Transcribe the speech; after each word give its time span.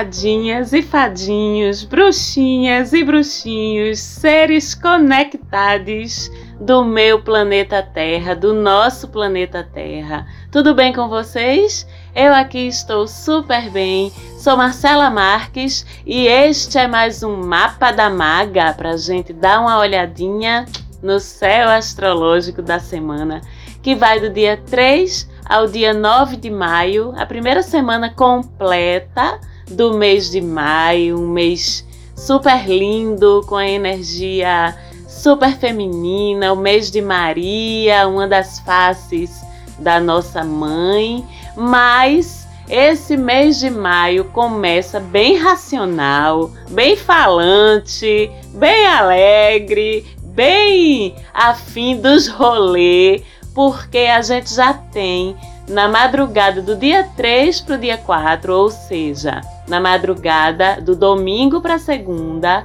Fadinhas 0.00 0.72
e 0.72 0.80
fadinhos, 0.80 1.84
bruxinhas 1.84 2.94
e 2.94 3.04
bruxinhos, 3.04 3.98
seres 3.98 4.74
conectados 4.74 6.30
do 6.58 6.82
meu 6.82 7.20
planeta 7.20 7.82
Terra, 7.82 8.34
do 8.34 8.54
nosso 8.54 9.08
planeta 9.08 9.62
Terra. 9.62 10.26
Tudo 10.50 10.74
bem 10.74 10.90
com 10.90 11.06
vocês? 11.06 11.86
Eu 12.14 12.32
aqui 12.32 12.66
estou 12.66 13.06
super 13.06 13.68
bem. 13.68 14.10
Sou 14.38 14.56
Marcela 14.56 15.10
Marques 15.10 15.84
e 16.06 16.26
este 16.26 16.78
é 16.78 16.88
mais 16.88 17.22
um 17.22 17.36
mapa 17.36 17.92
da 17.92 18.08
maga 18.08 18.72
para 18.72 18.96
gente 18.96 19.34
dar 19.34 19.60
uma 19.60 19.78
olhadinha 19.78 20.64
no 21.02 21.20
céu 21.20 21.68
astrológico 21.68 22.62
da 22.62 22.78
semana, 22.78 23.42
que 23.82 23.94
vai 23.94 24.18
do 24.18 24.30
dia 24.30 24.56
3 24.56 25.28
ao 25.44 25.66
dia 25.66 25.92
9 25.92 26.36
de 26.36 26.48
maio, 26.48 27.12
a 27.18 27.26
primeira 27.26 27.62
semana 27.62 28.08
completa 28.08 29.38
do 29.70 29.94
mês 29.94 30.30
de 30.30 30.40
maio, 30.40 31.18
um 31.20 31.28
mês 31.28 31.86
super 32.16 32.66
lindo, 32.68 33.44
com 33.46 33.56
a 33.56 33.68
energia 33.68 34.76
super 35.06 35.56
feminina, 35.56 36.52
o 36.52 36.56
mês 36.56 36.90
de 36.90 37.00
Maria, 37.00 38.08
uma 38.08 38.26
das 38.26 38.58
faces 38.60 39.42
da 39.78 40.00
nossa 40.00 40.44
mãe, 40.44 41.24
mas 41.56 42.46
esse 42.68 43.16
mês 43.16 43.58
de 43.58 43.70
maio 43.70 44.24
começa 44.26 45.00
bem 45.00 45.36
racional, 45.36 46.50
bem 46.70 46.96
falante, 46.96 48.30
bem 48.54 48.86
alegre, 48.86 50.06
bem 50.22 51.14
afim 51.34 52.00
dos 52.00 52.28
rolês, 52.28 53.22
porque 53.54 53.98
a 53.98 54.22
gente 54.22 54.54
já 54.54 54.72
tem 54.72 55.36
na 55.68 55.88
madrugada 55.88 56.62
do 56.62 56.76
dia 56.76 57.08
3 57.16 57.60
para 57.60 57.74
o 57.74 57.78
dia 57.78 57.96
4, 57.96 58.52
ou 58.54 58.70
seja, 58.70 59.40
na 59.70 59.80
madrugada 59.80 60.80
do 60.80 60.94
domingo 60.94 61.60
para 61.60 61.78
segunda, 61.78 62.64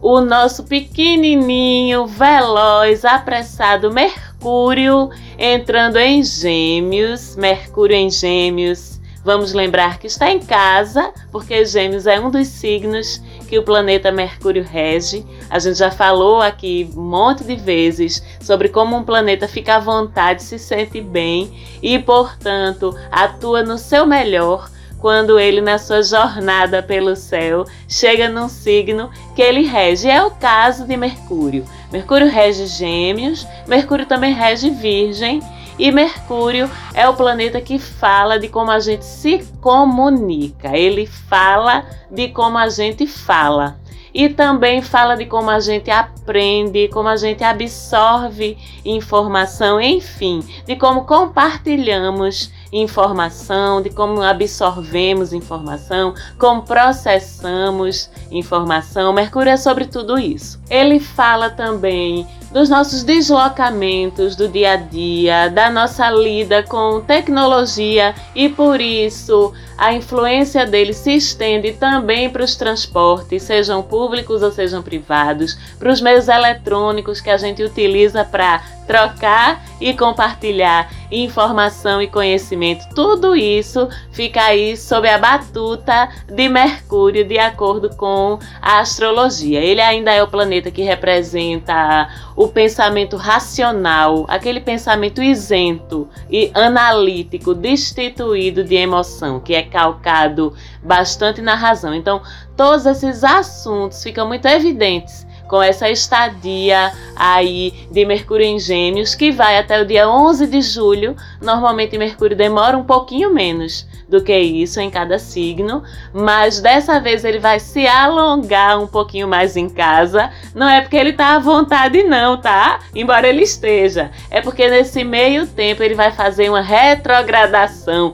o 0.00 0.20
nosso 0.20 0.64
pequenininho, 0.64 2.06
veloz, 2.06 3.04
apressado 3.04 3.90
Mercúrio 3.90 5.08
entrando 5.38 5.96
em 5.96 6.22
Gêmeos, 6.22 7.34
Mercúrio 7.34 7.96
em 7.96 8.10
Gêmeos 8.10 8.94
Vamos 9.24 9.54
lembrar 9.54 9.98
que 9.98 10.06
está 10.06 10.30
em 10.30 10.38
casa, 10.38 11.10
porque 11.32 11.64
Gêmeos 11.64 12.06
é 12.06 12.20
um 12.20 12.30
dos 12.30 12.46
signos 12.46 13.22
que 13.48 13.58
o 13.58 13.62
planeta 13.62 14.12
Mercúrio 14.12 14.62
rege. 14.62 15.24
A 15.48 15.58
gente 15.58 15.78
já 15.78 15.90
falou 15.90 16.42
aqui 16.42 16.90
um 16.94 17.00
monte 17.00 17.42
de 17.42 17.56
vezes 17.56 18.22
sobre 18.38 18.68
como 18.68 18.94
um 18.94 19.02
planeta 19.02 19.48
fica 19.48 19.76
à 19.76 19.80
vontade, 19.80 20.42
se 20.42 20.58
sente 20.58 21.00
bem 21.00 21.50
e, 21.82 21.98
portanto, 21.98 22.94
atua 23.10 23.62
no 23.62 23.78
seu 23.78 24.04
melhor 24.04 24.68
quando 25.04 25.38
ele, 25.38 25.60
na 25.60 25.76
sua 25.76 26.02
jornada 26.02 26.82
pelo 26.82 27.14
céu, 27.14 27.66
chega 27.86 28.26
num 28.26 28.48
signo 28.48 29.10
que 29.36 29.42
ele 29.42 29.60
rege. 29.60 30.08
É 30.08 30.24
o 30.24 30.30
caso 30.30 30.86
de 30.86 30.96
Mercúrio. 30.96 31.66
Mercúrio 31.92 32.26
rege 32.26 32.66
Gêmeos, 32.66 33.46
Mercúrio 33.68 34.06
também 34.06 34.32
rege 34.32 34.70
Virgem 34.70 35.42
e 35.78 35.92
Mercúrio 35.92 36.70
é 36.94 37.06
o 37.06 37.12
planeta 37.12 37.60
que 37.60 37.78
fala 37.78 38.38
de 38.38 38.48
como 38.48 38.70
a 38.70 38.80
gente 38.80 39.04
se 39.04 39.46
comunica. 39.60 40.74
Ele 40.74 41.06
fala 41.06 41.84
de 42.10 42.28
como 42.28 42.56
a 42.56 42.70
gente 42.70 43.06
fala. 43.06 43.78
E 44.14 44.30
também 44.30 44.80
fala 44.80 45.16
de 45.16 45.26
como 45.26 45.50
a 45.50 45.60
gente 45.60 45.90
aprende, 45.90 46.88
como 46.88 47.08
a 47.08 47.16
gente 47.16 47.44
absorve 47.44 48.56
informação, 48.84 49.78
enfim, 49.78 50.40
de 50.64 50.76
como 50.76 51.04
compartilhamos 51.04 52.50
informação, 52.74 53.80
de 53.80 53.88
como 53.88 54.20
absorvemos 54.20 55.32
informação, 55.32 56.12
como 56.36 56.62
processamos 56.62 58.10
informação. 58.32 59.12
Mercúrio 59.12 59.52
é 59.52 59.56
sobre 59.56 59.86
tudo 59.86 60.18
isso. 60.18 60.60
Ele 60.68 60.98
fala 60.98 61.50
também 61.50 62.26
dos 62.52 62.68
nossos 62.68 63.02
deslocamentos 63.02 64.34
do 64.34 64.48
dia 64.48 64.72
a 64.72 64.76
dia, 64.76 65.48
da 65.48 65.70
nossa 65.70 66.10
lida 66.10 66.62
com 66.62 67.00
tecnologia 67.00 68.14
e 68.34 68.48
por 68.48 68.80
isso 68.80 69.52
a 69.76 69.92
influência 69.92 70.64
dele 70.64 70.92
se 70.92 71.16
estende 71.16 71.72
também 71.72 72.30
para 72.30 72.44
os 72.44 72.54
transportes, 72.54 73.42
sejam 73.42 73.82
públicos 73.82 74.40
ou 74.40 74.52
sejam 74.52 74.82
privados, 74.82 75.58
para 75.78 75.90
os 75.92 76.00
meios 76.00 76.28
eletrônicos 76.28 77.20
que 77.20 77.30
a 77.30 77.36
gente 77.36 77.62
utiliza 77.62 78.24
para 78.24 78.62
trocar 78.86 79.64
e 79.80 79.92
compartilhar 79.94 80.90
informação 81.10 82.00
e 82.00 82.06
conhecimento. 82.06 82.86
Tudo 82.94 83.36
isso 83.36 83.88
fica 84.12 84.42
aí 84.42 84.76
sob 84.76 85.08
a 85.08 85.18
batuta 85.18 86.08
de 86.26 86.48
Mercúrio, 86.48 87.24
de 87.24 87.38
acordo 87.38 87.94
com 87.96 88.38
a 88.60 88.80
astrologia. 88.80 89.60
Ele 89.60 89.80
ainda 89.80 90.12
é 90.12 90.22
o 90.22 90.28
planeta 90.28 90.70
que 90.70 90.82
representa 90.82 92.08
o 92.36 92.48
pensamento 92.48 93.16
racional, 93.16 94.24
aquele 94.28 94.60
pensamento 94.60 95.22
isento 95.22 96.08
e 96.30 96.50
analítico, 96.54 97.54
destituído 97.54 98.64
de 98.64 98.74
emoção, 98.74 99.40
que 99.40 99.54
é 99.54 99.62
calcado 99.62 100.54
bastante 100.82 101.40
na 101.40 101.54
razão. 101.54 101.94
Então, 101.94 102.22
todos 102.56 102.86
esses 102.86 103.22
assuntos 103.22 104.02
ficam 104.02 104.26
muito 104.26 104.46
evidentes 104.46 105.26
com 105.54 105.62
essa 105.62 105.88
estadia 105.88 106.90
aí 107.14 107.72
de 107.88 108.04
Mercúrio 108.04 108.44
em 108.44 108.58
Gêmeos, 108.58 109.14
que 109.14 109.30
vai 109.30 109.56
até 109.56 109.80
o 109.80 109.86
dia 109.86 110.08
11 110.08 110.48
de 110.48 110.60
julho. 110.60 111.14
Normalmente 111.40 111.96
Mercúrio 111.96 112.36
demora 112.36 112.76
um 112.76 112.82
pouquinho 112.82 113.32
menos 113.32 113.86
do 114.08 114.20
que 114.20 114.36
isso 114.36 114.80
em 114.80 114.90
cada 114.90 115.16
signo, 115.16 115.84
mas 116.12 116.60
dessa 116.60 116.98
vez 116.98 117.24
ele 117.24 117.38
vai 117.38 117.60
se 117.60 117.86
alongar 117.86 118.80
um 118.80 118.88
pouquinho 118.88 119.28
mais 119.28 119.56
em 119.56 119.68
casa. 119.68 120.28
Não 120.56 120.68
é 120.68 120.80
porque 120.80 120.96
ele 120.96 121.12
tá 121.12 121.36
à 121.36 121.38
vontade 121.38 122.02
não, 122.02 122.36
tá? 122.36 122.80
Embora 122.92 123.28
ele 123.28 123.42
esteja. 123.42 124.10
É 124.30 124.40
porque 124.40 124.68
nesse 124.68 125.04
meio 125.04 125.46
tempo 125.46 125.84
ele 125.84 125.94
vai 125.94 126.10
fazer 126.10 126.48
uma 126.48 126.62
retrogradação 126.62 128.12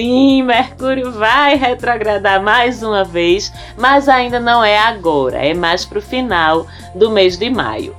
Sim, 0.00 0.44
Mercúrio 0.44 1.12
vai 1.12 1.56
retrogradar 1.56 2.42
mais 2.42 2.82
uma 2.82 3.04
vez, 3.04 3.52
mas 3.76 4.08
ainda 4.08 4.40
não 4.40 4.64
é 4.64 4.78
agora, 4.78 5.36
é 5.36 5.52
mais 5.52 5.84
para 5.84 5.98
o 5.98 6.02
final 6.02 6.66
do 6.94 7.10
mês 7.10 7.36
de 7.36 7.50
maio. 7.50 7.94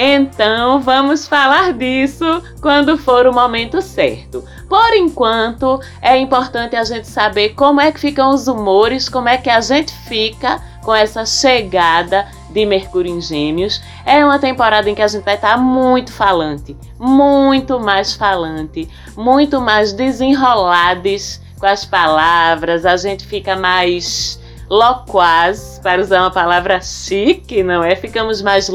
Então 0.00 0.80
vamos 0.80 1.26
falar 1.26 1.72
disso 1.72 2.24
quando 2.60 2.96
for 2.96 3.26
o 3.26 3.32
momento 3.32 3.82
certo. 3.82 4.44
Por 4.68 4.94
enquanto, 4.94 5.80
é 6.00 6.16
importante 6.16 6.76
a 6.76 6.84
gente 6.84 7.08
saber 7.08 7.48
como 7.54 7.80
é 7.80 7.90
que 7.90 7.98
ficam 7.98 8.30
os 8.30 8.46
humores, 8.46 9.08
como 9.08 9.28
é 9.28 9.36
que 9.36 9.50
a 9.50 9.60
gente 9.60 9.92
fica 10.08 10.62
com 10.84 10.94
essa 10.94 11.26
chegada 11.26 12.28
de 12.50 12.64
Mercúrio 12.64 13.12
em 13.12 13.20
Gêmeos. 13.20 13.82
É 14.06 14.24
uma 14.24 14.38
temporada 14.38 14.88
em 14.88 14.94
que 14.94 15.02
a 15.02 15.08
gente 15.08 15.24
vai 15.24 15.34
estar 15.34 15.58
muito 15.58 16.12
falante, 16.12 16.76
muito 16.96 17.80
mais 17.80 18.14
falante, 18.14 18.88
muito 19.16 19.60
mais 19.60 19.92
desenrolados 19.92 21.40
com 21.58 21.66
as 21.66 21.84
palavras, 21.84 22.86
a 22.86 22.96
gente 22.96 23.26
fica 23.26 23.56
mais 23.56 24.40
loquaz, 24.70 25.80
para 25.82 26.00
usar 26.00 26.20
uma 26.20 26.30
palavra 26.30 26.80
chique, 26.80 27.64
não 27.64 27.82
é? 27.82 27.96
Ficamos 27.96 28.40
mais 28.40 28.68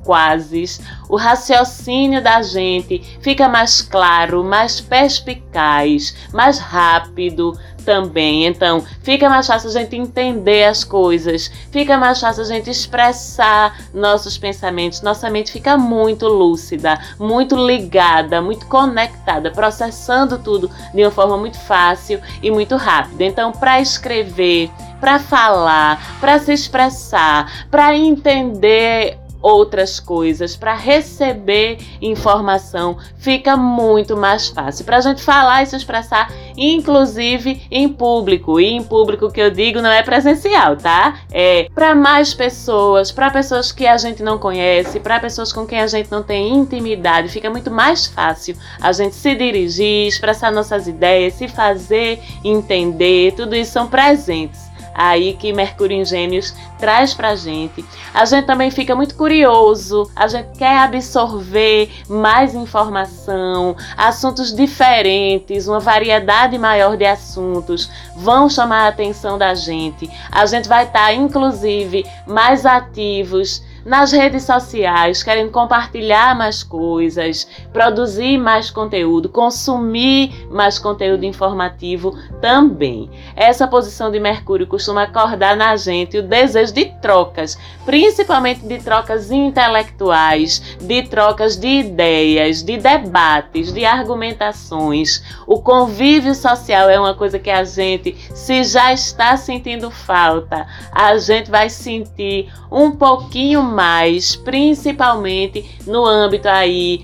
loquazes, 0.00 0.80
o 1.08 1.16
raciocínio 1.16 2.22
da 2.22 2.42
gente 2.42 3.00
fica 3.20 3.48
mais 3.48 3.82
claro, 3.82 4.42
mais 4.42 4.80
perspicaz, 4.80 6.14
mais 6.32 6.58
rápido, 6.58 7.58
também. 7.80 8.46
Então, 8.46 8.84
fica 9.02 9.28
mais 9.28 9.46
fácil 9.46 9.70
a 9.70 9.72
gente 9.72 9.96
entender 9.96 10.64
as 10.64 10.84
coisas, 10.84 11.50
fica 11.70 11.96
mais 11.96 12.20
fácil 12.20 12.42
a 12.42 12.46
gente 12.46 12.70
expressar 12.70 13.76
nossos 13.92 14.36
pensamentos. 14.38 15.00
Nossa 15.00 15.30
mente 15.30 15.50
fica 15.50 15.76
muito 15.76 16.28
lúcida, 16.28 17.00
muito 17.18 17.56
ligada, 17.56 18.40
muito 18.40 18.66
conectada, 18.66 19.50
processando 19.50 20.38
tudo 20.38 20.70
de 20.94 21.02
uma 21.02 21.10
forma 21.10 21.36
muito 21.36 21.58
fácil 21.58 22.20
e 22.42 22.50
muito 22.50 22.76
rápida. 22.76 23.24
Então, 23.24 23.50
para 23.50 23.80
escrever, 23.80 24.70
para 25.00 25.18
falar, 25.18 26.18
para 26.20 26.38
se 26.38 26.52
expressar, 26.52 27.66
para 27.70 27.96
entender 27.96 29.18
outras 29.42 29.98
coisas, 29.98 30.56
para 30.56 30.74
receber 30.74 31.78
informação, 32.00 32.98
fica 33.18 33.56
muito 33.56 34.16
mais 34.16 34.48
fácil. 34.48 34.84
Para 34.84 34.98
a 34.98 35.00
gente 35.00 35.22
falar 35.22 35.62
e 35.62 35.66
se 35.66 35.76
expressar, 35.76 36.30
inclusive 36.56 37.62
em 37.70 37.88
público. 37.88 38.60
E 38.60 38.66
em 38.66 38.82
público 38.82 39.30
que 39.30 39.40
eu 39.40 39.50
digo 39.50 39.80
não 39.80 39.90
é 39.90 40.02
presencial, 40.02 40.76
tá? 40.76 41.20
É 41.30 41.68
para 41.74 41.94
mais 41.94 42.34
pessoas, 42.34 43.10
para 43.10 43.30
pessoas 43.30 43.72
que 43.72 43.86
a 43.86 43.96
gente 43.96 44.22
não 44.22 44.38
conhece, 44.38 45.00
para 45.00 45.20
pessoas 45.20 45.52
com 45.52 45.66
quem 45.66 45.80
a 45.80 45.86
gente 45.86 46.10
não 46.10 46.22
tem 46.22 46.52
intimidade. 46.54 47.28
Fica 47.28 47.50
muito 47.50 47.70
mais 47.70 48.06
fácil 48.06 48.56
a 48.80 48.92
gente 48.92 49.14
se 49.14 49.34
dirigir, 49.34 50.06
expressar 50.06 50.50
nossas 50.50 50.86
ideias, 50.86 51.34
se 51.34 51.48
fazer 51.48 52.20
entender. 52.44 53.32
Tudo 53.32 53.54
isso 53.54 53.72
são 53.72 53.86
presentes 53.86 54.69
aí 55.00 55.32
que 55.32 55.52
Mercúrio 55.52 55.96
em 55.96 56.04
Gêmeos 56.04 56.54
traz 56.78 57.14
pra 57.14 57.34
gente. 57.34 57.82
A 58.12 58.24
gente 58.26 58.44
também 58.44 58.70
fica 58.70 58.94
muito 58.94 59.14
curioso, 59.14 60.10
a 60.14 60.28
gente 60.28 60.58
quer 60.58 60.78
absorver 60.78 61.90
mais 62.08 62.54
informação, 62.54 63.74
assuntos 63.96 64.54
diferentes, 64.54 65.66
uma 65.66 65.80
variedade 65.80 66.58
maior 66.58 66.96
de 66.96 67.06
assuntos 67.06 67.90
vão 68.14 68.48
chamar 68.48 68.84
a 68.84 68.88
atenção 68.88 69.38
da 69.38 69.54
gente. 69.54 70.10
A 70.30 70.44
gente 70.44 70.68
vai 70.68 70.84
estar, 70.84 71.06
tá, 71.06 71.14
inclusive, 71.14 72.04
mais 72.26 72.66
ativos 72.66 73.62
nas 73.84 74.12
redes 74.12 74.44
sociais, 74.44 75.22
querendo 75.22 75.50
compartilhar 75.50 76.36
mais 76.36 76.62
coisas, 76.62 77.46
produzir 77.72 78.38
mais 78.38 78.70
conteúdo, 78.70 79.28
consumir 79.28 80.46
mais 80.50 80.78
conteúdo 80.78 81.24
informativo 81.24 82.16
também. 82.40 83.10
Essa 83.34 83.66
posição 83.66 84.10
de 84.10 84.20
Mercúrio 84.20 84.66
costuma 84.66 85.04
acordar 85.04 85.56
na 85.56 85.76
gente 85.76 86.18
o 86.18 86.22
desejo 86.22 86.72
de 86.72 86.86
trocas, 87.00 87.58
principalmente 87.84 88.60
de 88.66 88.78
trocas 88.78 89.30
intelectuais, 89.30 90.76
de 90.80 91.02
trocas 91.04 91.56
de 91.56 91.68
ideias, 91.68 92.62
de 92.62 92.76
debates, 92.76 93.72
de 93.72 93.84
argumentações. 93.84 95.22
O 95.46 95.60
convívio 95.60 96.34
social 96.34 96.88
é 96.88 96.98
uma 96.98 97.14
coisa 97.14 97.38
que 97.38 97.50
a 97.50 97.64
gente, 97.64 98.16
se 98.34 98.64
já 98.64 98.92
está 98.92 99.36
sentindo 99.36 99.90
falta, 99.90 100.66
a 100.92 101.16
gente 101.18 101.50
vai 101.50 101.68
sentir 101.68 102.52
um 102.70 102.92
pouquinho 102.92 103.62
mais, 103.70 104.36
principalmente 104.36 105.78
no 105.86 106.04
âmbito 106.04 106.48
aí 106.48 107.02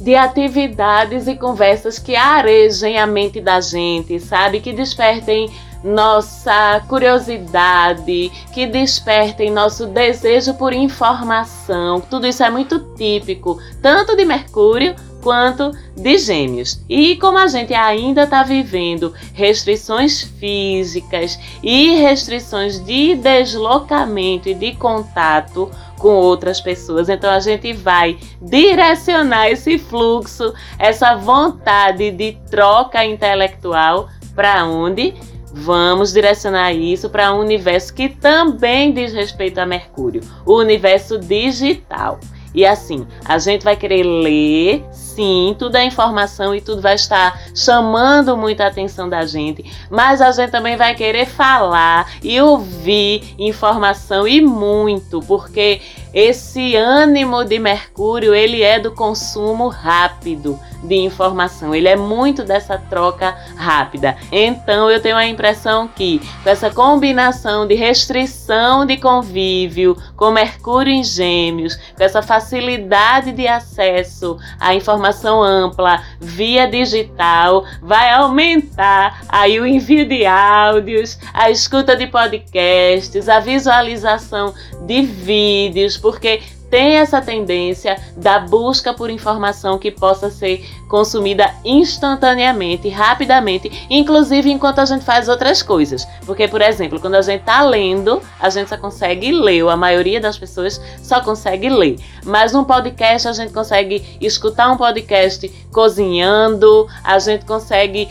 de 0.00 0.14
atividades 0.16 1.28
e 1.28 1.36
conversas 1.36 1.98
que 1.98 2.16
arejem 2.16 2.98
a 2.98 3.06
mente 3.06 3.40
da 3.40 3.60
gente, 3.60 4.18
sabe? 4.18 4.60
Que 4.60 4.72
despertem 4.72 5.48
nossa 5.82 6.80
curiosidade, 6.88 8.30
que 8.52 8.66
despertem 8.66 9.50
nosso 9.50 9.86
desejo 9.86 10.54
por 10.54 10.72
informação. 10.72 12.00
Tudo 12.00 12.26
isso 12.26 12.42
é 12.42 12.50
muito 12.50 12.78
típico, 12.96 13.60
tanto 13.80 14.16
de 14.16 14.24
Mercúrio 14.24 14.94
quanto 15.22 15.70
de 15.96 16.18
Gêmeos. 16.18 16.80
E 16.88 17.16
como 17.16 17.38
a 17.38 17.46
gente 17.46 17.72
ainda 17.72 18.24
está 18.24 18.42
vivendo 18.42 19.14
restrições 19.32 20.22
físicas 20.22 21.38
e 21.62 21.94
restrições 21.96 22.84
de 22.84 23.14
deslocamento 23.14 24.48
e 24.48 24.54
de 24.54 24.72
contato 24.74 25.70
com 26.02 26.16
outras 26.16 26.60
pessoas, 26.60 27.08
então 27.08 27.30
a 27.30 27.38
gente 27.38 27.72
vai 27.72 28.18
direcionar 28.42 29.48
esse 29.48 29.78
fluxo, 29.78 30.52
essa 30.76 31.14
vontade 31.14 32.10
de 32.10 32.36
troca 32.50 33.04
intelectual 33.04 34.08
para 34.34 34.66
onde? 34.66 35.14
Vamos 35.54 36.12
direcionar 36.12 36.72
isso 36.72 37.08
para 37.08 37.32
um 37.32 37.38
universo 37.38 37.94
que 37.94 38.08
também 38.08 38.92
diz 38.92 39.12
respeito 39.12 39.58
a 39.58 39.66
Mercúrio, 39.66 40.22
o 40.44 40.56
universo 40.56 41.18
digital. 41.18 42.18
E 42.54 42.66
assim, 42.66 43.06
a 43.24 43.38
gente 43.38 43.64
vai 43.64 43.76
querer 43.76 44.02
ler, 44.02 44.84
sim, 44.92 45.54
tudo 45.58 45.76
é 45.76 45.84
informação 45.84 46.54
e 46.54 46.60
tudo 46.60 46.82
vai 46.82 46.94
estar 46.94 47.40
chamando 47.54 48.36
muita 48.36 48.66
atenção 48.66 49.08
da 49.08 49.24
gente, 49.24 49.64
mas 49.90 50.20
a 50.20 50.30
gente 50.32 50.50
também 50.50 50.76
vai 50.76 50.94
querer 50.94 51.26
falar 51.26 52.10
e 52.22 52.40
ouvir 52.40 53.34
informação 53.38 54.26
e 54.28 54.40
muito, 54.40 55.20
porque 55.20 55.80
esse 56.14 56.76
ânimo 56.76 57.44
de 57.44 57.58
Mercúrio, 57.58 58.34
ele 58.34 58.62
é 58.62 58.78
do 58.78 58.92
consumo 58.92 59.68
rápido 59.68 60.58
de 60.82 60.96
informação, 60.96 61.74
ele 61.74 61.88
é 61.88 61.96
muito 61.96 62.42
dessa 62.42 62.76
troca 62.76 63.36
rápida. 63.56 64.16
Então 64.30 64.90
eu 64.90 65.00
tenho 65.00 65.16
a 65.16 65.26
impressão 65.26 65.88
que 65.88 66.20
com 66.42 66.50
essa 66.50 66.70
combinação 66.70 67.66
de 67.66 67.74
restrição 67.74 68.84
de 68.84 68.96
convívio 68.96 69.96
com 70.16 70.30
Mercúrio 70.30 70.92
em 70.92 71.04
Gêmeos, 71.04 71.76
com 71.76 72.02
essa 72.02 72.20
facilidade 72.20 73.32
de 73.32 73.46
acesso 73.46 74.36
à 74.58 74.74
informação 74.74 75.42
ampla 75.42 76.02
via 76.20 76.66
digital, 76.66 77.64
vai 77.80 78.12
aumentar 78.12 79.22
aí 79.28 79.60
o 79.60 79.66
envio 79.66 80.06
de 80.06 80.26
áudios, 80.26 81.18
a 81.32 81.50
escuta 81.50 81.96
de 81.96 82.06
podcasts, 82.06 83.28
a 83.28 83.38
visualização 83.38 84.52
de 84.84 85.02
vídeos, 85.02 85.96
porque 86.02 86.42
tem 86.68 86.96
essa 86.96 87.20
tendência 87.20 87.98
da 88.16 88.38
busca 88.38 88.94
por 88.94 89.10
informação 89.10 89.78
que 89.78 89.90
possa 89.90 90.30
ser 90.30 90.66
consumida 90.88 91.54
instantaneamente, 91.62 92.88
rapidamente, 92.88 93.86
inclusive 93.90 94.50
enquanto 94.50 94.78
a 94.78 94.86
gente 94.86 95.04
faz 95.04 95.28
outras 95.28 95.62
coisas. 95.62 96.08
Porque, 96.24 96.48
por 96.48 96.62
exemplo, 96.62 96.98
quando 96.98 97.16
a 97.16 97.20
gente 97.20 97.40
está 97.40 97.62
lendo, 97.62 98.22
a 98.40 98.48
gente 98.48 98.70
só 98.70 98.78
consegue 98.78 99.30
ler, 99.32 99.62
ou 99.62 99.68
a 99.68 99.76
maioria 99.76 100.18
das 100.18 100.38
pessoas 100.38 100.80
só 101.02 101.20
consegue 101.20 101.68
ler. 101.68 101.96
Mas 102.24 102.54
num 102.54 102.64
podcast 102.64 103.28
a 103.28 103.32
gente 103.34 103.52
consegue 103.52 104.02
escutar 104.18 104.72
um 104.72 104.78
podcast 104.78 105.46
cozinhando, 105.70 106.88
a 107.04 107.18
gente 107.18 107.44
consegue 107.44 108.08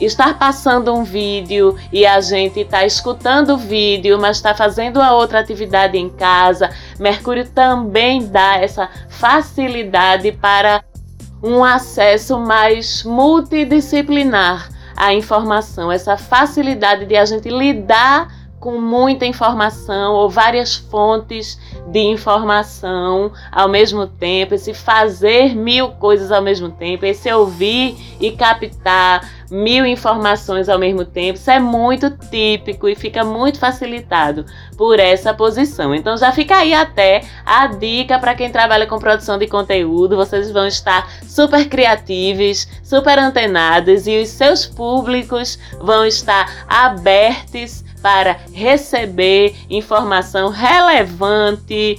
estar 0.00 0.38
passando 0.38 0.94
um 0.94 1.04
vídeo 1.04 1.76
e 1.92 2.06
a 2.06 2.20
gente 2.20 2.60
está 2.60 2.84
escutando 2.84 3.54
o 3.54 3.58
vídeo, 3.58 4.18
mas 4.18 4.36
está 4.36 4.54
fazendo 4.54 5.00
a 5.00 5.12
outra 5.12 5.40
atividade 5.40 5.98
em 5.98 6.08
casa. 6.08 6.70
Mercúrio 6.98 7.46
também 7.48 8.26
dá 8.26 8.56
essa 8.56 8.88
facilidade 9.08 10.32
para 10.32 10.82
um 11.42 11.64
acesso 11.64 12.38
mais 12.38 13.02
multidisciplinar 13.04 14.68
à 14.96 15.14
informação, 15.14 15.90
essa 15.90 16.16
facilidade 16.16 17.06
de 17.06 17.16
a 17.16 17.24
gente 17.24 17.48
lidar 17.48 18.40
com 18.60 18.78
muita 18.78 19.24
informação 19.24 20.12
ou 20.12 20.28
várias 20.28 20.76
fontes 20.76 21.58
de 21.86 22.00
informação 22.00 23.32
ao 23.50 23.68
mesmo 23.70 24.06
tempo, 24.06 24.54
esse 24.54 24.74
fazer 24.74 25.56
mil 25.56 25.92
coisas 25.92 26.30
ao 26.30 26.42
mesmo 26.42 26.70
tempo, 26.70 27.06
esse 27.06 27.32
ouvir 27.32 27.96
e 28.20 28.30
captar 28.32 29.26
mil 29.50 29.84
informações 29.84 30.68
ao 30.68 30.78
mesmo 30.78 31.04
tempo, 31.04 31.38
isso 31.38 31.50
é 31.50 31.58
muito 31.58 32.10
típico 32.10 32.88
e 32.88 32.94
fica 32.94 33.24
muito 33.24 33.58
facilitado 33.58 34.46
por 34.76 35.00
essa 35.00 35.34
posição. 35.34 35.94
Então 35.94 36.16
já 36.16 36.30
fica 36.32 36.56
aí 36.56 36.72
até 36.72 37.22
a 37.44 37.66
dica 37.66 38.18
para 38.18 38.34
quem 38.34 38.50
trabalha 38.50 38.86
com 38.86 38.98
produção 38.98 39.38
de 39.38 39.46
conteúdo, 39.46 40.16
vocês 40.16 40.50
vão 40.50 40.66
estar 40.66 41.10
super 41.24 41.68
criativos, 41.68 42.68
super 42.82 43.18
antenados 43.18 44.06
e 44.06 44.22
os 44.22 44.28
seus 44.28 44.66
públicos 44.66 45.58
vão 45.80 46.06
estar 46.06 46.64
abertos 46.68 47.84
para 48.00 48.36
receber 48.52 49.54
informação 49.68 50.48
relevante, 50.48 51.98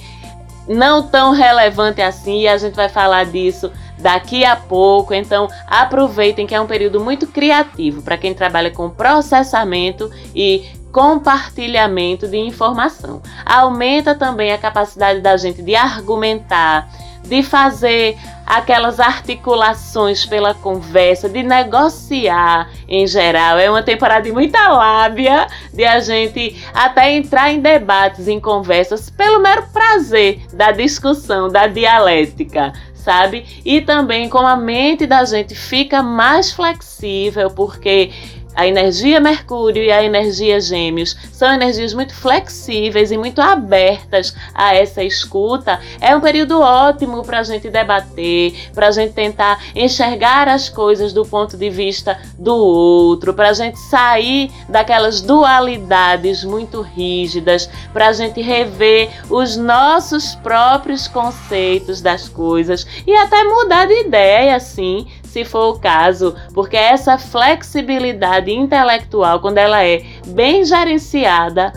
não 0.68 1.02
tão 1.02 1.32
relevante 1.32 2.00
assim, 2.00 2.40
e 2.40 2.48
a 2.48 2.56
gente 2.56 2.74
vai 2.74 2.88
falar 2.88 3.24
disso 3.26 3.70
daqui 4.02 4.44
a 4.44 4.56
pouco. 4.56 5.14
Então, 5.14 5.48
aproveitem 5.66 6.46
que 6.46 6.54
é 6.54 6.60
um 6.60 6.66
período 6.66 7.00
muito 7.00 7.26
criativo 7.26 8.02
para 8.02 8.18
quem 8.18 8.34
trabalha 8.34 8.70
com 8.70 8.90
processamento 8.90 10.10
e 10.34 10.66
compartilhamento 10.92 12.28
de 12.28 12.36
informação. 12.36 13.22
Aumenta 13.46 14.14
também 14.14 14.52
a 14.52 14.58
capacidade 14.58 15.20
da 15.20 15.36
gente 15.38 15.62
de 15.62 15.74
argumentar, 15.74 16.90
de 17.24 17.42
fazer 17.42 18.18
aquelas 18.44 19.00
articulações 19.00 20.26
pela 20.26 20.52
conversa, 20.52 21.28
de 21.28 21.42
negociar 21.42 22.68
em 22.86 23.06
geral. 23.06 23.58
É 23.58 23.70
uma 23.70 23.82
temporada 23.82 24.22
de 24.22 24.32
muita 24.32 24.68
lábia, 24.68 25.46
de 25.72 25.84
a 25.84 26.00
gente 26.00 26.62
até 26.74 27.12
entrar 27.12 27.50
em 27.50 27.60
debates, 27.60 28.28
em 28.28 28.38
conversas, 28.38 29.08
pelo 29.08 29.40
mero 29.40 29.64
prazer 29.72 30.42
da 30.52 30.72
discussão, 30.72 31.48
da 31.48 31.66
dialética. 31.66 32.72
Sabe? 33.02 33.44
E 33.64 33.80
também 33.80 34.28
como 34.28 34.46
a 34.46 34.56
mente 34.56 35.06
da 35.08 35.24
gente 35.24 35.56
fica 35.56 36.04
mais 36.04 36.52
flexível, 36.52 37.50
porque 37.50 38.12
a 38.54 38.66
energia 38.66 39.20
Mercúrio 39.20 39.82
e 39.82 39.90
a 39.90 40.02
energia 40.02 40.60
Gêmeos 40.60 41.16
são 41.32 41.52
energias 41.52 41.94
muito 41.94 42.14
flexíveis 42.14 43.10
e 43.10 43.16
muito 43.16 43.40
abertas 43.40 44.34
a 44.54 44.74
essa 44.74 45.02
escuta. 45.02 45.80
É 46.00 46.14
um 46.14 46.20
período 46.20 46.60
ótimo 46.60 47.22
para 47.24 47.40
a 47.40 47.42
gente 47.42 47.70
debater, 47.70 48.70
para 48.74 48.88
a 48.88 48.90
gente 48.90 49.12
tentar 49.12 49.62
enxergar 49.74 50.48
as 50.48 50.68
coisas 50.68 51.12
do 51.12 51.24
ponto 51.24 51.56
de 51.56 51.70
vista 51.70 52.18
do 52.38 52.54
outro, 52.54 53.34
para 53.34 53.50
a 53.50 53.54
gente 53.54 53.78
sair 53.78 54.50
daquelas 54.68 55.20
dualidades 55.20 56.44
muito 56.44 56.82
rígidas, 56.82 57.68
para 57.92 58.08
a 58.08 58.12
gente 58.12 58.40
rever 58.40 59.10
os 59.30 59.56
nossos 59.56 60.34
próprios 60.36 61.08
conceitos 61.08 62.00
das 62.00 62.28
coisas 62.28 62.86
e 63.06 63.14
até 63.14 63.44
mudar 63.44 63.86
de 63.86 64.00
ideia, 64.00 64.56
assim, 64.56 65.06
se 65.32 65.46
for 65.46 65.74
o 65.74 65.78
caso, 65.78 66.36
porque 66.52 66.76
essa 66.76 67.16
flexibilidade 67.16 68.52
intelectual, 68.52 69.40
quando 69.40 69.56
ela 69.56 69.82
é 69.82 70.04
bem 70.26 70.62
gerenciada, 70.62 71.72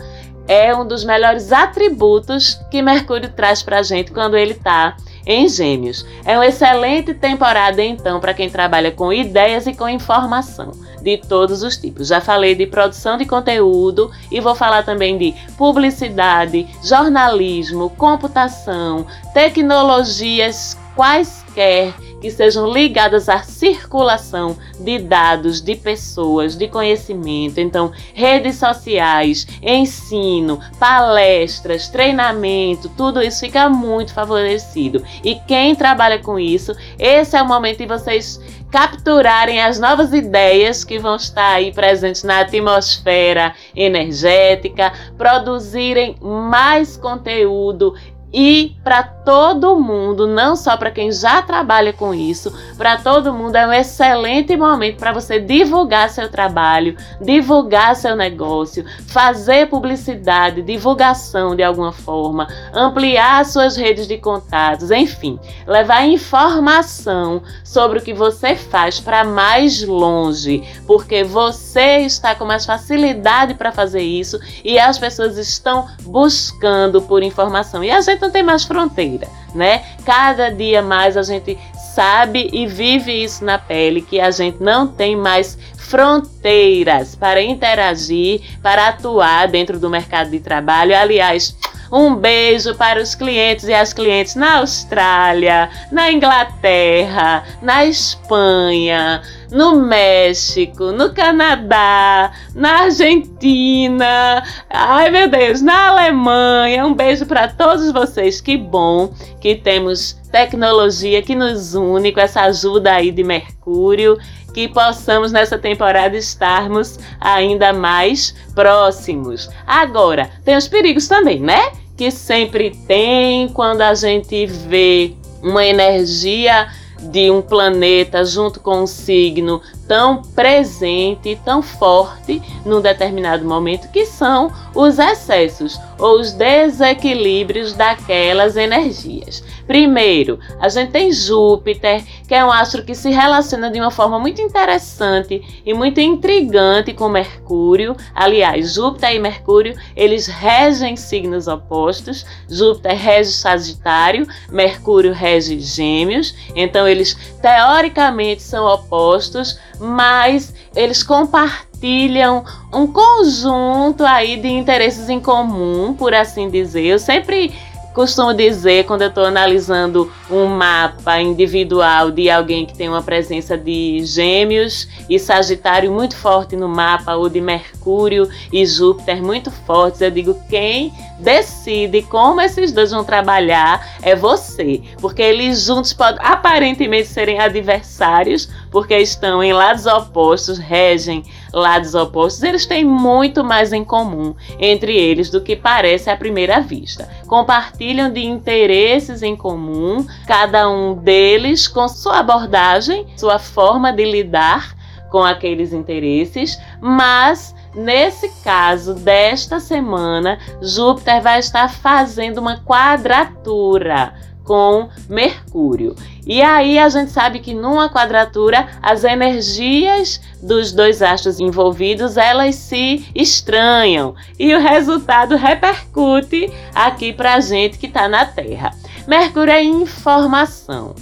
é 0.46 0.76
um 0.76 0.86
dos 0.86 1.04
melhores 1.04 1.50
atributos 1.52 2.60
que 2.70 2.82
Mercúrio 2.82 3.30
traz 3.30 3.62
para 3.62 3.78
a 3.78 3.82
gente 3.82 4.12
quando 4.12 4.36
ele 4.36 4.52
está 4.52 4.94
em 5.24 5.48
Gêmeos. 5.48 6.04
É 6.24 6.36
uma 6.36 6.46
excelente 6.46 7.14
temporada, 7.14 7.82
então, 7.82 8.20
para 8.20 8.34
quem 8.34 8.50
trabalha 8.50 8.92
com 8.92 9.10
ideias 9.10 9.66
e 9.66 9.74
com 9.74 9.88
informação 9.88 10.72
de 11.00 11.16
todos 11.16 11.62
os 11.62 11.78
tipos. 11.78 12.08
Já 12.08 12.20
falei 12.20 12.54
de 12.54 12.66
produção 12.66 13.16
de 13.16 13.24
conteúdo 13.24 14.10
e 14.30 14.38
vou 14.38 14.54
falar 14.54 14.84
também 14.84 15.16
de 15.16 15.34
publicidade, 15.56 16.68
jornalismo, 16.84 17.88
computação, 17.90 19.06
tecnologias 19.32 20.76
quaisquer 20.94 21.94
que 22.20 22.30
sejam 22.30 22.70
ligadas 22.70 23.28
à 23.28 23.42
circulação 23.42 24.56
de 24.78 24.98
dados, 24.98 25.60
de 25.60 25.74
pessoas, 25.74 26.56
de 26.56 26.68
conhecimento. 26.68 27.58
Então, 27.58 27.92
redes 28.14 28.56
sociais, 28.56 29.46
ensino, 29.62 30.60
palestras, 30.78 31.88
treinamento, 31.88 32.88
tudo 32.96 33.22
isso 33.22 33.40
fica 33.40 33.68
muito 33.68 34.12
favorecido. 34.12 35.02
E 35.22 35.34
quem 35.46 35.74
trabalha 35.74 36.18
com 36.18 36.38
isso, 36.38 36.74
esse 36.98 37.36
é 37.36 37.42
o 37.42 37.46
momento 37.46 37.78
de 37.78 37.86
vocês 37.86 38.40
capturarem 38.70 39.62
as 39.62 39.78
novas 39.78 40.12
ideias 40.12 40.84
que 40.84 40.98
vão 40.98 41.16
estar 41.16 41.54
aí 41.54 41.72
presentes 41.72 42.24
na 42.24 42.40
atmosfera 42.40 43.54
energética, 43.74 44.92
produzirem 45.16 46.16
mais 46.20 46.96
conteúdo 46.96 47.94
e 48.32 48.76
para 48.82 49.02
todo 49.02 49.78
mundo, 49.78 50.26
não 50.26 50.54
só 50.56 50.76
para 50.76 50.90
quem 50.90 51.10
já 51.10 51.42
trabalha 51.42 51.92
com 51.92 52.12
isso, 52.12 52.52
para 52.76 52.96
todo 52.96 53.32
mundo 53.32 53.56
é 53.56 53.66
um 53.66 53.72
excelente 53.72 54.56
momento 54.56 54.98
para 54.98 55.12
você 55.12 55.40
divulgar 55.40 56.10
seu 56.10 56.28
trabalho, 56.30 56.96
divulgar 57.20 57.96
seu 57.96 58.14
negócio, 58.14 58.84
fazer 59.06 59.68
publicidade, 59.68 60.62
divulgação 60.62 61.56
de 61.56 61.62
alguma 61.62 61.92
forma, 61.92 62.46
ampliar 62.74 63.44
suas 63.44 63.76
redes 63.76 64.06
de 64.06 64.18
contatos, 64.18 64.90
enfim, 64.90 65.38
levar 65.66 66.06
informação 66.06 67.42
sobre 67.64 67.98
o 67.98 68.02
que 68.02 68.12
você 68.12 68.54
faz 68.54 69.00
para 69.00 69.24
mais 69.24 69.82
longe, 69.82 70.62
porque 70.86 71.24
você 71.24 71.98
está 71.98 72.34
com 72.34 72.44
mais 72.44 72.66
facilidade 72.66 73.54
para 73.54 73.72
fazer 73.72 74.02
isso 74.02 74.38
e 74.64 74.78
as 74.78 74.98
pessoas 74.98 75.38
estão 75.38 75.86
buscando 76.02 77.00
por 77.00 77.22
informação. 77.22 77.82
E 77.82 77.90
a 77.90 78.00
gente 78.00 78.25
não 78.26 78.32
tem 78.32 78.42
mais 78.42 78.64
fronteira, 78.64 79.28
né? 79.54 79.82
Cada 80.04 80.50
dia 80.50 80.82
mais 80.82 81.16
a 81.16 81.22
gente 81.22 81.58
sabe 81.94 82.50
e 82.52 82.66
vive 82.66 83.12
isso 83.12 83.44
na 83.44 83.58
pele 83.58 84.02
que 84.02 84.20
a 84.20 84.30
gente 84.30 84.62
não 84.62 84.86
tem 84.86 85.16
mais 85.16 85.56
fronteiras 85.78 87.14
para 87.14 87.40
interagir, 87.40 88.42
para 88.60 88.88
atuar 88.88 89.48
dentro 89.48 89.78
do 89.78 89.88
mercado 89.88 90.30
de 90.30 90.40
trabalho. 90.40 90.96
Aliás, 90.96 91.56
um 91.90 92.16
beijo 92.16 92.74
para 92.74 93.00
os 93.00 93.14
clientes 93.14 93.66
e 93.68 93.72
as 93.72 93.92
clientes 93.92 94.34
na 94.34 94.58
Austrália, 94.58 95.70
na 95.92 96.10
Inglaterra, 96.10 97.44
na 97.62 97.86
Espanha, 97.86 99.22
no 99.50 99.76
México, 99.76 100.92
no 100.92 101.12
Canadá, 101.12 102.32
na 102.54 102.82
Argentina, 102.82 104.42
ai 104.70 105.10
meu 105.10 105.28
Deus, 105.28 105.62
na 105.62 105.88
Alemanha. 105.88 106.86
Um 106.86 106.94
beijo 106.94 107.26
para 107.26 107.48
todos 107.48 107.90
vocês. 107.92 108.40
Que 108.40 108.56
bom 108.56 109.12
que 109.40 109.54
temos 109.54 110.12
tecnologia 110.30 111.22
que 111.22 111.34
nos 111.34 111.74
une 111.74 112.12
com 112.12 112.20
essa 112.20 112.42
ajuda 112.42 112.92
aí 112.92 113.10
de 113.10 113.22
Mercúrio 113.22 114.18
que 114.56 114.66
possamos 114.68 115.32
nessa 115.32 115.58
temporada 115.58 116.16
estarmos 116.16 116.98
ainda 117.20 117.74
mais 117.74 118.34
próximos. 118.54 119.50
Agora, 119.66 120.30
tem 120.46 120.56
os 120.56 120.66
perigos 120.66 121.06
também, 121.06 121.38
né? 121.38 121.72
Que 121.94 122.10
sempre 122.10 122.70
tem 122.70 123.50
quando 123.50 123.82
a 123.82 123.92
gente 123.92 124.46
vê 124.46 125.12
uma 125.42 125.62
energia 125.62 126.68
de 127.00 127.30
um 127.30 127.42
planeta 127.42 128.24
junto 128.24 128.60
com 128.60 128.82
um 128.82 128.86
signo 128.86 129.60
tão 129.86 130.22
presente, 130.22 131.38
tão 131.44 131.62
forte 131.62 132.42
num 132.64 132.80
determinado 132.80 133.44
momento, 133.44 133.90
que 133.90 134.06
são 134.06 134.52
os 134.74 134.98
excessos 134.98 135.78
ou 135.98 136.20
os 136.20 136.32
desequilíbrios 136.32 137.72
daquelas 137.72 138.56
energias. 138.56 139.42
Primeiro, 139.66 140.38
a 140.60 140.68
gente 140.68 140.92
tem 140.92 141.10
Júpiter, 141.10 142.04
que 142.28 142.34
é 142.34 142.44
um 142.44 142.52
astro 142.52 142.84
que 142.84 142.94
se 142.94 143.10
relaciona 143.10 143.70
de 143.70 143.80
uma 143.80 143.90
forma 143.90 144.18
muito 144.18 144.40
interessante 144.40 145.42
e 145.64 145.74
muito 145.74 146.00
intrigante 146.00 146.92
com 146.92 147.08
Mercúrio. 147.08 147.96
Aliás, 148.14 148.74
Júpiter 148.74 149.14
e 149.14 149.18
Mercúrio, 149.18 149.74
eles 149.96 150.26
regem 150.26 150.96
signos 150.96 151.48
opostos. 151.48 152.24
Júpiter 152.48 152.96
rege 152.96 153.32
Sagitário, 153.32 154.26
Mercúrio 154.50 155.12
rege 155.12 155.58
Gêmeos. 155.58 156.34
Então, 156.54 156.86
eles 156.86 157.16
teoricamente 157.42 158.42
são 158.42 158.66
opostos, 158.66 159.58
mas 159.80 160.54
eles 160.74 161.02
compartilham 161.02 162.44
um 162.72 162.86
conjunto 162.86 164.04
aí 164.04 164.36
de 164.36 164.48
interesses 164.48 165.08
em 165.08 165.20
comum, 165.20 165.94
por 165.94 166.14
assim 166.14 166.48
dizer. 166.50 166.84
Eu 166.84 166.98
sempre 166.98 167.52
costumo 167.96 168.34
dizer 168.34 168.84
quando 168.84 169.00
eu 169.00 169.08
estou 169.08 169.24
analisando 169.24 170.12
um 170.30 170.44
mapa 170.44 171.18
individual 171.18 172.10
de 172.10 172.28
alguém 172.28 172.66
que 172.66 172.76
tem 172.76 172.90
uma 172.90 173.02
presença 173.02 173.56
de 173.56 174.04
Gêmeos 174.04 174.86
e 175.08 175.18
Sagitário 175.18 175.90
muito 175.90 176.14
forte 176.14 176.54
no 176.56 176.68
mapa, 176.68 177.14
ou 177.14 177.30
de 177.30 177.40
Mercúrio 177.40 178.28
e 178.52 178.66
Júpiter 178.66 179.22
muito 179.22 179.50
fortes, 179.50 180.02
eu 180.02 180.10
digo 180.10 180.36
quem 180.50 180.92
decide 181.18 182.02
como 182.02 182.40
esses 182.40 182.72
dois 182.72 182.90
vão 182.90 183.04
trabalhar 183.04 183.98
é 184.02 184.14
você, 184.14 184.82
porque 185.00 185.22
eles 185.22 185.64
juntos 185.64 185.92
podem 185.92 186.20
aparentemente 186.24 187.08
serem 187.08 187.40
adversários, 187.40 188.48
porque 188.70 188.96
estão 188.98 189.42
em 189.42 189.52
lados 189.52 189.86
opostos, 189.86 190.58
regem 190.58 191.24
lados 191.52 191.94
opostos, 191.94 192.42
eles 192.42 192.66
têm 192.66 192.84
muito 192.84 193.42
mais 193.42 193.72
em 193.72 193.84
comum 193.84 194.34
entre 194.58 194.94
eles 194.94 195.30
do 195.30 195.40
que 195.40 195.56
parece 195.56 196.10
à 196.10 196.16
primeira 196.16 196.60
vista. 196.60 197.08
Compartilham 197.26 198.12
de 198.12 198.24
interesses 198.24 199.22
em 199.22 199.34
comum, 199.34 200.06
cada 200.26 200.68
um 200.68 200.94
deles 200.94 201.66
com 201.66 201.88
sua 201.88 202.18
abordagem, 202.18 203.06
sua 203.16 203.38
forma 203.38 203.92
de 203.92 204.04
lidar 204.04 204.76
com 205.10 205.24
aqueles 205.24 205.72
interesses, 205.72 206.58
mas 206.80 207.54
Nesse 207.76 208.30
caso 208.42 208.94
desta 208.94 209.60
semana, 209.60 210.38
Júpiter 210.62 211.20
vai 211.20 211.38
estar 211.38 211.68
fazendo 211.68 212.38
uma 212.38 212.58
quadratura 212.64 214.14
com 214.42 214.88
Mercúrio. 215.10 215.94
E 216.26 216.40
aí 216.40 216.78
a 216.78 216.88
gente 216.88 217.10
sabe 217.10 217.40
que 217.40 217.52
numa 217.52 217.90
quadratura 217.90 218.66
as 218.80 219.04
energias 219.04 220.20
dos 220.42 220.72
dois 220.72 221.02
astros 221.02 221.38
envolvidos 221.38 222.16
elas 222.16 222.54
se 222.54 223.06
estranham 223.14 224.14
e 224.38 224.54
o 224.54 224.60
resultado 224.60 225.36
repercute 225.36 226.50
aqui 226.74 227.12
para 227.12 227.34
a 227.34 227.40
gente 227.40 227.76
que 227.76 227.86
está 227.86 228.08
na 228.08 228.24
Terra. 228.24 228.72
Mercúrio 229.06 229.52
é 229.52 229.62
informação, 229.62 230.94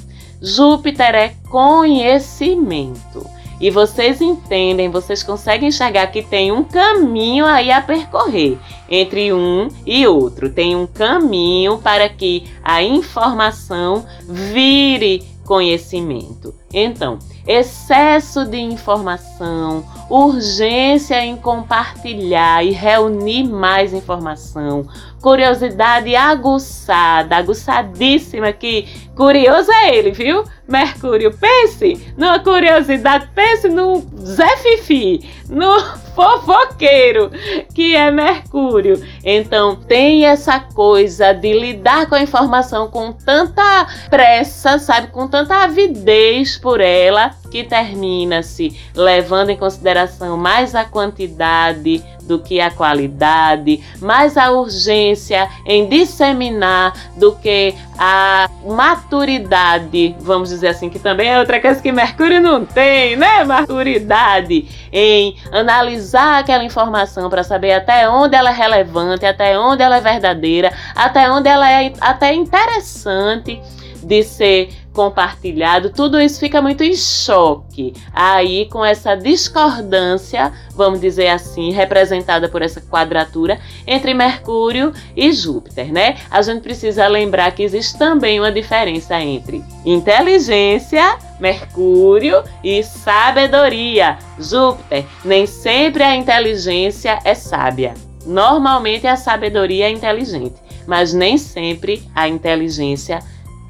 Júpiter 0.43 1.15
é 1.15 1.35
conhecimento. 1.49 3.34
E 3.65 3.71
vocês 3.71 4.21
entendem, 4.21 4.91
vocês 4.91 5.23
conseguem 5.23 5.71
enxergar 5.71 6.09
que 6.09 6.21
tem 6.21 6.53
um 6.53 6.63
caminho 6.63 7.47
aí 7.47 7.71
a 7.71 7.81
percorrer 7.81 8.59
entre 8.91 9.33
um 9.33 9.69
e 9.87 10.07
outro. 10.07 10.51
Tem 10.51 10.77
um 10.77 10.87
caminho 10.87 11.79
para 11.79 12.07
que 12.07 12.45
a 12.63 12.83
informação 12.83 14.05
vire 14.29 15.25
conhecimento. 15.47 16.55
Então, 16.75 17.21
excesso 17.47 18.45
de 18.45 18.59
informação, 18.59 19.85
urgência 20.11 21.25
em 21.25 21.37
compartilhar 21.37 22.65
e 22.65 22.73
reunir 22.73 23.45
mais 23.45 23.93
informação, 23.93 24.85
curiosidade 25.23 26.15
aguçada, 26.17 27.37
aguçadíssima, 27.37 28.53
que 28.53 28.89
curioso 29.15 29.71
é 29.71 29.97
ele, 29.97 30.11
viu? 30.11 30.45
Mercúrio, 30.67 31.33
pense 31.39 32.13
numa 32.17 32.39
curiosidade, 32.39 33.29
pense 33.35 33.69
no 33.69 34.05
Zé 34.19 34.57
Fifi, 34.57 35.21
no 35.49 35.81
fofoqueiro, 36.15 37.31
que 37.75 37.95
é 37.95 38.11
Mercúrio. 38.11 39.03
Então, 39.25 39.77
tem 39.77 40.27
essa 40.27 40.61
coisa 40.61 41.33
de 41.33 41.53
lidar 41.53 42.07
com 42.07 42.15
a 42.15 42.23
informação 42.23 42.89
com 42.89 43.13
tanta 43.13 43.87
pressa, 44.09 44.79
sabe, 44.79 45.09
com 45.09 45.27
tanta 45.29 45.65
avidez 45.65 46.57
por 46.65 46.81
ela, 46.81 47.35
que 47.51 47.63
termina-se 47.63 48.75
levando 48.95 49.51
em 49.51 49.57
consideração 49.57 50.35
mais 50.39 50.75
a 50.75 50.83
quantidade 50.83 52.03
do 52.23 52.39
que 52.39 52.59
a 52.59 52.71
qualidade, 52.71 53.85
mais 54.01 54.39
a 54.39 54.51
urgência 54.51 55.47
em 55.67 55.87
disseminar 55.87 56.95
do 57.19 57.33
que 57.33 57.75
a 57.99 58.49
maturidade, 58.65 60.17
vamos 60.21 60.49
dizer 60.49 60.69
assim, 60.69 60.89
que 60.89 60.99
também 60.99 61.29
é 61.29 61.39
outra 61.39 61.61
coisa 61.61 61.83
que 61.83 61.93
Mercúrio 61.93 62.41
não 62.41 62.65
tem, 62.65 63.15
né? 63.15 63.45
Maturidade 63.45 64.67
em 64.91 65.37
analisar 65.53 66.39
aquela 66.39 66.65
informação 66.65 67.29
para 67.29 67.45
saber 67.45 67.75
até 67.75 68.09
onde 68.09 68.35
ela 68.35 68.49
é 68.49 68.55
relevante, 68.55 69.27
até 69.27 69.59
onde 69.59 69.83
ela 69.83 69.99
é 69.99 70.01
verdadeira, 70.01 70.73
até 70.97 71.31
onde 71.31 71.47
ela 71.47 71.71
é 71.71 71.93
até 72.01 72.33
interessante 72.33 73.61
de 74.03 74.23
ser 74.23 74.71
compartilhado, 74.95 75.91
tudo 75.91 76.21
isso 76.21 76.39
fica 76.39 76.63
muito 76.63 76.83
em 76.85 76.95
choque. 76.95 77.93
Aí, 78.13 78.67
com 78.67 78.85
essa 78.85 79.17
discordância, 79.17 80.53
vamos 80.75 81.01
dizer 81.01 81.29
assim, 81.29 81.73
representada 81.73 82.49
por 82.49 82.63
essa 82.63 82.81
quadratura 82.81 83.59
entre 83.87 84.15
Mercúrio 84.15 84.93
e 85.17 85.33
Júpiter, 85.33 85.93
né? 85.93 86.17
A 86.31 86.41
gente 86.41 86.63
precisa 86.63 87.07
lembrar 87.09 87.51
que 87.53 87.65
existe 87.65 87.99
também 87.99 88.39
uma 88.39 88.53
diferença 88.53 89.21
entre 89.21 89.63
inteligência, 89.85 91.19
Mercúrio, 91.41 92.43
e 92.63 92.83
sabedoria, 92.85 94.17
Júpiter. 94.39 95.05
Nem 95.25 95.45
sempre 95.45 96.05
a 96.05 96.15
inteligência 96.15 97.19
é 97.25 97.35
sábia. 97.35 97.95
Normalmente 98.25 99.07
a 99.07 99.17
sabedoria 99.17 99.87
é 99.87 99.91
inteligente, 99.91 100.55
mas 100.87 101.13
nem 101.13 101.37
sempre 101.37 102.09
a 102.15 102.29
inteligência 102.29 103.19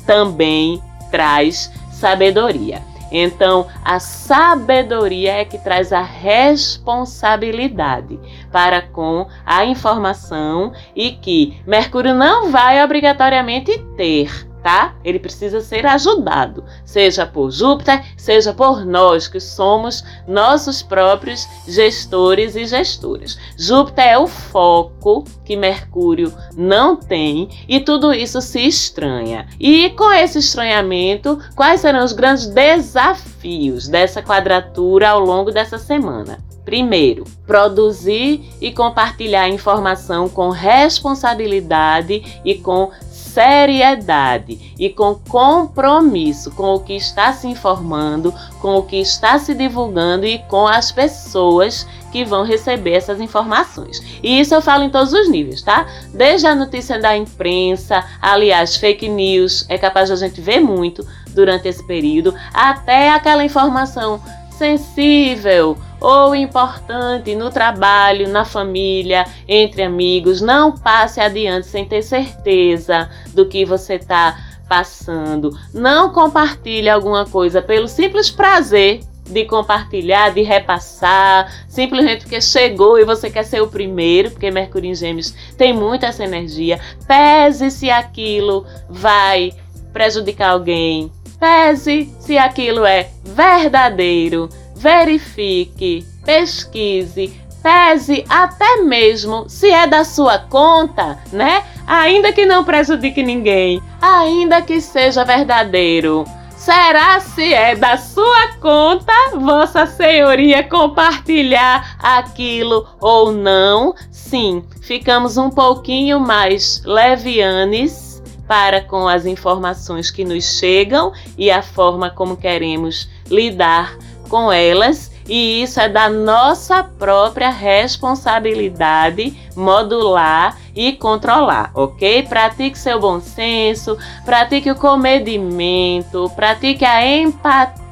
também 0.07 0.81
traz 1.15 1.71
sabedoria. 1.93 2.83
Então, 3.13 3.69
a 3.85 4.01
sabedoria 4.01 5.35
é 5.35 5.45
que 5.45 5.59
traz 5.59 5.93
a 5.93 6.03
responsabilidade 6.03 8.19
para 8.51 8.83
com 8.83 9.29
a 9.47 9.65
informação 9.65 10.73
e 10.97 11.13
que 11.13 11.57
Mercúrio 11.65 12.13
não 12.13 12.51
vai 12.51 12.83
obrigatoriamente 12.83 13.79
ter 13.97 14.53
tá? 14.65 14.95
Ele 15.05 15.19
precisa 15.19 15.61
ser 15.61 15.85
ajudado, 15.85 16.65
seja 16.87 17.27
por 17.27 17.51
Júpiter, 17.51 18.03
seja 18.17 18.55
por 18.55 18.87
nós, 18.87 19.29
que 19.29 19.39
somos 19.39 20.03
nossos 20.27 20.83
próprios 20.83 21.47
gestores 21.69 22.57
e 22.57 22.65
gestoras. 22.65 23.39
Júpiter 23.59 24.07
é 24.07 24.19
o 24.19 24.27
foco 24.27 25.25
que 25.45 25.55
Mercúrio 25.55 26.33
não 26.57 26.97
tem 26.97 27.51
e 27.69 27.79
tudo 27.79 28.15
isso 28.15 28.41
se 28.41 28.67
estranha. 28.67 29.47
E 29.61 29.91
com 29.91 30.11
esse 30.11 30.39
estranhamento, 30.39 31.39
quais 31.55 31.83
serão 31.83 32.03
os 32.03 32.13
grandes 32.13 32.47
desafios 32.47 33.87
dessa 33.87 34.23
quadratura 34.23 35.11
ao 35.11 35.21
longo 35.21 35.51
dessa 35.51 35.77
semana? 35.77 36.39
Primeiro, 36.65 37.25
produzir 37.47 38.43
e 38.59 38.73
compartilhar 38.73 39.49
informação 39.51 40.31
com 40.31 40.49
responsabilidade 40.49 42.41
e 42.43 42.55
com 42.55 42.91
seriedade 43.35 44.73
e 44.79 44.89
com 44.89 45.17
compromisso 45.17 46.53
com 46.53 46.75
o 46.75 46.81
que 46.81 46.95
está 46.95 47.33
se 47.33 47.49
informando, 47.49 48.33
com 48.61 48.77
o 48.77 48.83
que 48.83 48.97
está 48.97 49.39
se 49.41 49.55
divulgando 49.55 50.25
e 50.25 50.39
com 50.39 50.69
as 50.69 50.93
pessoas 50.93 51.85
que 52.13 52.25
vão 52.25 52.45
receber 52.45 52.93
essas 52.93 53.21
informações. 53.21 54.01
E 54.23 54.39
isso 54.39 54.55
eu 54.55 54.63
falo 54.63 54.85
em 54.85 54.91
todos 54.91 55.13
os 55.13 55.29
níveis, 55.29 55.63
tá? 55.63 55.85
Desde 56.15 56.47
a 56.47 56.55
notícia 56.55 57.01
da 57.01 57.17
imprensa, 57.17 58.05
aliás, 58.23 58.77
fake 58.77 59.09
news, 59.09 59.67
é 59.69 59.77
capaz 59.77 60.09
de 60.09 60.13
a 60.13 60.17
gente 60.17 60.41
ver 60.41 60.61
muito 60.61 61.05
durante 61.31 61.67
esse 61.67 61.85
período, 61.85 62.33
até 62.53 63.11
aquela 63.11 63.45
informação 63.45 64.23
sensível 64.57 65.77
ou 66.05 66.35
importante 66.35 67.35
no 67.35 67.51
trabalho, 67.51 68.29
na 68.29 68.45
família, 68.45 69.25
entre 69.49 69.83
amigos. 69.83 70.43
Não 70.43 70.71
passe 70.71 71.19
adiante 71.19 71.67
sem 71.67 71.87
ter 71.87 72.03
certeza 72.03 73.09
do 73.33 73.47
que 73.47 73.65
você 73.65 73.95
está 73.95 74.39
passando. 74.69 75.59
Não 75.73 76.13
compartilhe 76.13 76.91
alguma 76.91 77.25
coisa 77.25 77.63
pelo 77.63 77.89
simples 77.89 78.31
prazer 78.31 79.01
de 79.25 79.47
compartilhar, 79.47 80.35
de 80.35 80.43
repassar, 80.43 81.51
simplesmente 81.67 82.25
porque 82.25 82.43
chegou 82.43 82.99
e 82.99 83.05
você 83.07 83.31
quer 83.31 83.45
ser 83.45 83.63
o 83.63 83.69
primeiro, 83.69 84.31
porque 84.31 84.51
Mercúrio 84.51 84.91
em 84.91 84.95
Gêmeos 84.95 85.35
tem 85.57 85.73
muito 85.73 86.05
essa 86.05 86.23
energia. 86.23 86.79
Pese 87.09 87.71
se 87.71 87.91
aquilo 87.91 88.67
vai 88.91 89.55
prejudicar 89.91 90.51
alguém, 90.51 91.11
Pese 91.39 92.11
se 92.21 92.39
aquilo 92.39 92.85
é 92.87 93.11
verdadeiro, 93.23 94.49
verifique, 94.85 96.07
pesquise, 96.27 97.41
pese 97.63 98.23
até 98.29 98.83
mesmo 98.83 99.49
se 99.49 99.71
é 99.71 99.87
da 99.87 100.05
sua 100.05 100.39
conta, 100.39 101.19
né? 101.33 101.65
Ainda 101.87 102.35
que 102.35 102.45
não 102.45 102.63
prejudique 102.63 103.23
ninguém, 103.23 103.83
ainda 104.03 104.61
que 104.61 104.83
seja 104.83 105.25
verdadeiro. 105.25 106.27
Será 106.55 107.19
se 107.19 107.55
é 107.55 107.75
da 107.75 107.97
sua 107.97 108.57
conta, 108.61 109.13
Vossa 109.39 109.87
Senhoria, 109.87 110.63
compartilhar 110.63 111.97
aquilo 111.99 112.87
ou 113.01 113.33
não? 113.33 113.95
Sim, 114.11 114.63
ficamos 114.83 115.39
um 115.39 115.49
pouquinho 115.49 116.21
mais 116.21 116.83
levianes 116.85 118.23
para 118.47 118.83
com 118.83 119.09
as 119.09 119.25
informações 119.25 120.11
que 120.11 120.27
nos 120.27 120.59
chegam 120.59 121.11
e 121.39 121.51
a 121.51 121.63
forma 121.63 122.11
como 122.11 122.37
queremos 122.37 123.09
lidar 123.31 123.97
com 124.29 124.53
elas. 124.53 125.13
E 125.27 125.63
isso 125.63 125.81
é 125.81 125.89
da 125.89 126.09
nossa 126.09 126.83
própria 126.85 127.49
responsabilidade 127.49 129.35
modular 129.57 130.59
e 130.75 130.93
controlar, 130.93 131.71
ok? 131.75 132.25
Pratique 132.25 132.79
seu 132.79 133.01
bom 133.01 133.21
senso, 133.21 133.97
pratique 134.25 134.71
o 134.71 134.75
comedimento, 134.75 136.31
pratique 136.37 136.85
a 136.85 137.07
empatia 137.07 137.84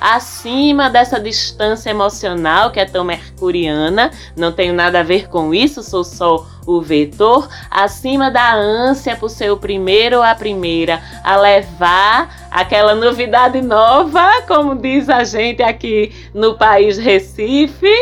acima 0.00 0.88
dessa 0.88 1.18
distância 1.18 1.90
emocional 1.90 2.70
que 2.70 2.80
é 2.80 2.84
tão 2.84 3.04
mercuriana. 3.04 4.10
Não 4.36 4.52
tenho 4.52 4.74
nada 4.74 5.00
a 5.00 5.02
ver 5.02 5.28
com 5.28 5.54
isso, 5.54 5.82
sou 5.82 6.04
só 6.04 6.46
o 6.66 6.80
vetor, 6.80 7.48
acima 7.70 8.30
da 8.30 8.54
ânsia 8.54 9.16
por 9.16 9.28
ser 9.28 9.50
o 9.50 9.56
primeiro 9.56 10.18
ou 10.18 10.22
a 10.22 10.34
primeira 10.34 11.02
a 11.24 11.36
levar 11.36 12.48
aquela 12.50 12.94
novidade 12.94 13.60
nova, 13.60 14.42
como 14.46 14.74
diz 14.74 15.08
a 15.08 15.24
gente 15.24 15.62
aqui 15.62 16.12
no 16.32 16.54
país 16.54 16.96
Recife, 16.98 17.92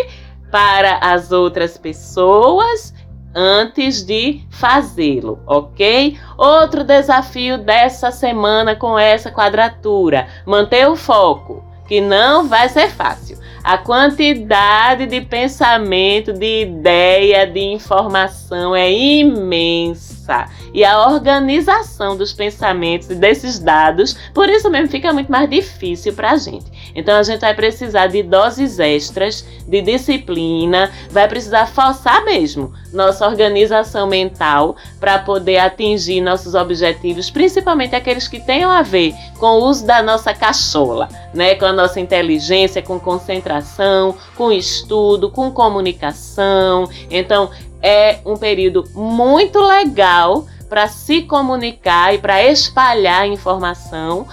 para 0.50 0.98
as 0.98 1.30
outras 1.30 1.78
pessoas 1.78 2.92
antes 3.38 4.02
de 4.02 4.40
fazê-lo, 4.50 5.38
ok? 5.46 6.18
Outro 6.36 6.82
desafio 6.82 7.56
dessa 7.56 8.10
semana 8.10 8.74
com 8.74 8.98
essa 8.98 9.30
quadratura: 9.30 10.26
manter 10.44 10.88
o 10.88 10.96
foco, 10.96 11.62
que 11.86 12.00
não 12.00 12.48
vai 12.48 12.68
ser 12.68 12.88
fácil. 12.88 13.38
A 13.62 13.76
quantidade 13.76 15.06
de 15.06 15.20
pensamento, 15.20 16.32
de 16.32 16.62
ideia, 16.62 17.46
de 17.46 17.60
informação 17.60 18.74
é 18.74 18.90
imensa. 18.90 20.46
E 20.72 20.84
a 20.84 21.06
organização 21.08 22.16
dos 22.16 22.32
pensamentos 22.32 23.10
e 23.10 23.14
desses 23.14 23.58
dados, 23.58 24.16
por 24.32 24.48
isso 24.48 24.70
mesmo 24.70 24.88
fica 24.88 25.12
muito 25.12 25.30
mais 25.30 25.48
difícil 25.50 26.12
para 26.12 26.32
a 26.32 26.36
gente. 26.36 26.70
Então 26.94 27.16
a 27.16 27.22
gente 27.22 27.40
vai 27.40 27.54
precisar 27.54 28.06
de 28.06 28.22
doses 28.22 28.78
extras, 28.78 29.46
de 29.66 29.82
disciplina, 29.82 30.90
vai 31.10 31.28
precisar 31.28 31.66
forçar 31.66 32.24
mesmo 32.24 32.72
nossa 32.92 33.26
organização 33.26 34.06
mental 34.06 34.76
para 34.98 35.18
poder 35.18 35.58
atingir 35.58 36.20
nossos 36.20 36.54
objetivos, 36.54 37.30
principalmente 37.30 37.94
aqueles 37.94 38.28
que 38.28 38.40
tenham 38.40 38.70
a 38.70 38.82
ver 38.82 39.14
com 39.38 39.46
o 39.46 39.64
uso 39.64 39.86
da 39.86 40.02
nossa 40.02 40.32
cachola, 40.34 41.08
né? 41.34 41.54
Com 41.54 41.66
a 41.66 41.72
nossa 41.72 42.00
inteligência, 42.00 42.82
com 42.82 42.98
concentração, 42.98 44.14
com 44.36 44.50
estudo, 44.50 45.30
com 45.30 45.50
comunicação. 45.50 46.88
Então, 47.10 47.50
é 47.82 48.18
um 48.24 48.36
período 48.36 48.84
muito 48.94 49.60
legal 49.60 50.46
para 50.68 50.88
se 50.88 51.22
comunicar 51.22 52.14
e 52.14 52.18
para 52.18 52.42
espalhar 52.44 53.26
informação 53.26 54.26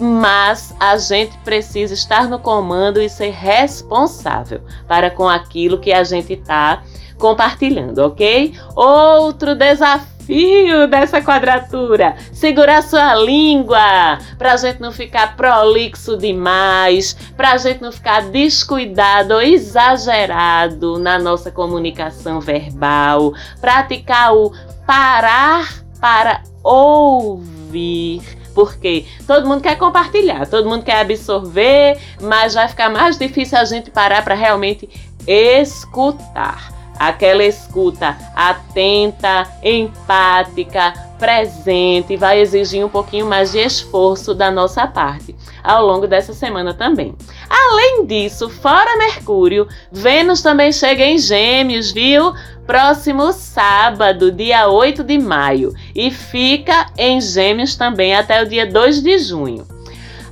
mas 0.00 0.74
a 0.78 0.96
gente 0.96 1.36
precisa 1.38 1.92
estar 1.92 2.28
no 2.28 2.38
comando 2.38 3.00
e 3.00 3.08
ser 3.08 3.30
responsável 3.30 4.60
para 4.86 5.10
com 5.10 5.28
aquilo 5.28 5.78
que 5.78 5.92
a 5.92 6.04
gente 6.04 6.34
está 6.34 6.82
compartilhando, 7.18 7.98
ok? 7.98 8.54
Outro 8.74 9.54
desafio 9.54 10.86
dessa 10.88 11.20
quadratura: 11.20 12.16
segurar 12.32 12.82
sua 12.82 13.14
língua, 13.14 14.18
para 14.36 14.52
a 14.52 14.56
gente 14.56 14.80
não 14.80 14.92
ficar 14.92 15.36
prolixo 15.36 16.16
demais, 16.16 17.16
para 17.36 17.52
a 17.52 17.56
gente 17.58 17.82
não 17.82 17.92
ficar 17.92 18.22
descuidado 18.30 19.34
ou 19.34 19.42
exagerado 19.42 20.98
na 20.98 21.18
nossa 21.18 21.50
comunicação 21.50 22.40
verbal, 22.40 23.32
praticar 23.60 24.34
o 24.34 24.52
parar 24.86 25.82
para 26.00 26.42
ouvir 26.62 28.38
porque 28.54 29.06
todo 29.24 29.46
mundo 29.46 29.60
quer 29.60 29.76
compartilhar, 29.76 30.44
todo 30.44 30.68
mundo 30.68 30.82
quer 30.82 31.02
absorver, 31.02 31.96
mas 32.20 32.54
vai 32.54 32.66
ficar 32.66 32.90
mais 32.90 33.16
difícil 33.16 33.56
a 33.56 33.64
gente 33.64 33.88
parar 33.88 34.24
para 34.24 34.34
realmente 34.34 34.88
escutar. 35.28 36.77
Aquela 36.98 37.44
escuta 37.44 38.16
atenta, 38.34 39.46
empática, 39.62 40.92
presente, 41.18 42.16
vai 42.16 42.40
exigir 42.40 42.84
um 42.84 42.88
pouquinho 42.88 43.26
mais 43.26 43.52
de 43.52 43.58
esforço 43.58 44.34
da 44.34 44.50
nossa 44.50 44.86
parte 44.86 45.34
ao 45.62 45.84
longo 45.84 46.06
dessa 46.06 46.32
semana 46.32 46.72
também. 46.72 47.14
Além 47.48 48.06
disso, 48.06 48.48
fora 48.48 48.96
Mercúrio, 48.96 49.68
Vênus 49.92 50.40
também 50.40 50.72
chega 50.72 51.04
em 51.04 51.18
Gêmeos, 51.18 51.90
viu? 51.90 52.32
Próximo 52.66 53.32
sábado, 53.32 54.30
dia 54.30 54.68
8 54.68 55.02
de 55.02 55.18
maio, 55.18 55.72
e 55.94 56.10
fica 56.10 56.86
em 56.96 57.20
Gêmeos 57.20 57.76
também 57.76 58.14
até 58.14 58.42
o 58.42 58.48
dia 58.48 58.66
2 58.66 59.02
de 59.02 59.18
junho. 59.18 59.66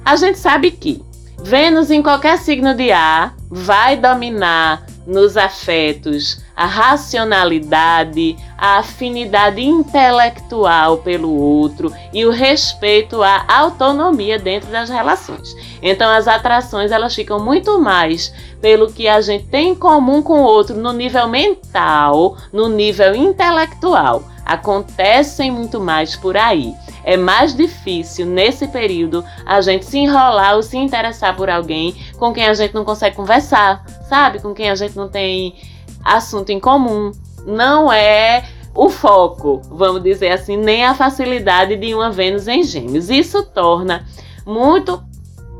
A 0.04 0.16
gente 0.16 0.38
sabe 0.38 0.70
que 0.70 1.02
Vênus 1.42 1.90
em 1.90 2.02
qualquer 2.02 2.38
signo 2.38 2.74
de 2.74 2.92
ar 2.92 3.34
vai 3.50 3.96
dominar 3.96 4.86
nos 5.06 5.36
afetos 5.36 6.44
a 6.56 6.64
racionalidade, 6.64 8.34
a 8.56 8.78
afinidade 8.78 9.62
intelectual 9.62 10.98
pelo 10.98 11.30
outro 11.38 11.92
e 12.14 12.24
o 12.24 12.30
respeito 12.30 13.22
à 13.22 13.44
autonomia 13.46 14.38
dentro 14.38 14.70
das 14.70 14.88
relações. 14.88 15.54
Então 15.82 16.10
as 16.10 16.26
atrações 16.26 16.90
elas 16.90 17.14
ficam 17.14 17.38
muito 17.38 17.78
mais 17.78 18.32
pelo 18.60 18.90
que 18.90 19.06
a 19.06 19.20
gente 19.20 19.44
tem 19.46 19.70
em 19.70 19.74
comum 19.74 20.22
com 20.22 20.40
o 20.40 20.44
outro 20.44 20.74
no 20.74 20.92
nível 20.92 21.28
mental, 21.28 22.38
no 22.50 22.68
nível 22.68 23.14
intelectual. 23.14 24.22
Acontecem 24.46 25.50
muito 25.50 25.78
mais 25.78 26.16
por 26.16 26.36
aí 26.36 26.74
é 27.06 27.16
mais 27.16 27.54
difícil 27.54 28.26
nesse 28.26 28.66
período 28.66 29.24
a 29.46 29.60
gente 29.60 29.86
se 29.86 29.96
enrolar 29.96 30.56
ou 30.56 30.62
se 30.62 30.76
interessar 30.76 31.36
por 31.36 31.48
alguém 31.48 31.94
com 32.18 32.32
quem 32.32 32.46
a 32.46 32.52
gente 32.52 32.74
não 32.74 32.84
consegue 32.84 33.14
conversar, 33.14 33.84
sabe? 34.08 34.40
Com 34.40 34.52
quem 34.52 34.68
a 34.68 34.74
gente 34.74 34.96
não 34.96 35.08
tem 35.08 35.54
assunto 36.04 36.50
em 36.50 36.58
comum. 36.58 37.12
Não 37.46 37.92
é 37.92 38.44
o 38.74 38.90
foco, 38.90 39.62
vamos 39.70 40.02
dizer 40.02 40.32
assim, 40.32 40.56
nem 40.56 40.84
a 40.84 40.94
facilidade 40.94 41.76
de 41.76 41.94
uma 41.94 42.10
Vênus 42.10 42.48
em 42.48 42.64
Gêmeos. 42.64 43.08
Isso 43.08 43.44
torna 43.44 44.04
muito 44.44 45.00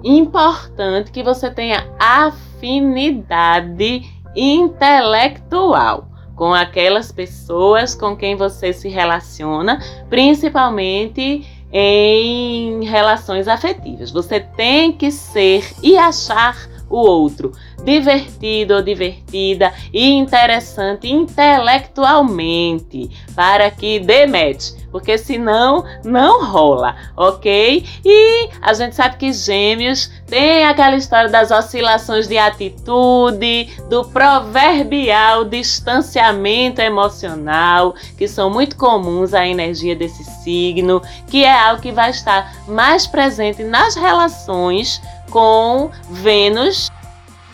importante 0.03 1.13
que 1.13 1.23
você 1.23 1.49
tenha 1.49 1.87
afinidade 1.99 4.03
intelectual 4.35 6.09
com 6.37 6.53
aquelas 6.53 7.11
pessoas 7.11 7.95
com 7.95 8.15
quem 8.15 8.37
você 8.37 8.73
se 8.73 8.89
relaciona, 8.89 9.81
principalmente 10.09 11.45
em 11.73 12.85
relações 12.85 13.49
afetivas. 13.49 14.11
Você 14.13 14.39
tem 14.39 14.93
que 14.93 15.11
ser 15.11 15.69
e 15.83 15.97
achar 15.97 16.69
o 16.89 16.99
outro 16.99 17.53
divertido 17.85 18.75
ou 18.75 18.83
divertida 18.83 19.73
e 19.93 20.11
interessante 20.11 21.11
intelectualmente 21.11 23.11
para 23.35 23.71
que 23.71 24.01
dê 24.01 24.27
match, 24.27 24.73
porque 24.91 25.19
senão 25.19 25.85
não 26.05 26.45
rola, 26.45 26.97
ok? 27.17 27.85
E 28.05 28.49
a 28.61 28.73
gente 28.73 28.95
sabe 28.95 29.17
que 29.17 29.33
gêmeos 29.33 30.11
tem 30.27 30.65
aquela 30.65 30.97
história 30.97 31.29
das 31.29 31.51
oscilações 31.51 32.27
de 32.27 32.39
atitude, 32.39 33.69
do 33.89 34.05
proverbial 34.07 35.45
distanciamento 35.45 36.81
emocional, 36.81 37.95
que 38.17 38.27
são 38.27 38.51
muito 38.51 38.77
comuns 38.77 39.35
à 39.35 39.47
energia 39.47 39.95
desse 39.95 40.25
signo, 40.25 41.03
que 41.29 41.45
é 41.45 41.53
algo 41.53 41.83
que 41.83 41.93
vai 41.93 42.11
estar 42.11 42.55
mais 42.67 43.07
presente 43.07 43.63
nas 43.63 43.95
relações 43.95 45.01
com 45.31 45.91
Vênus 46.11 46.91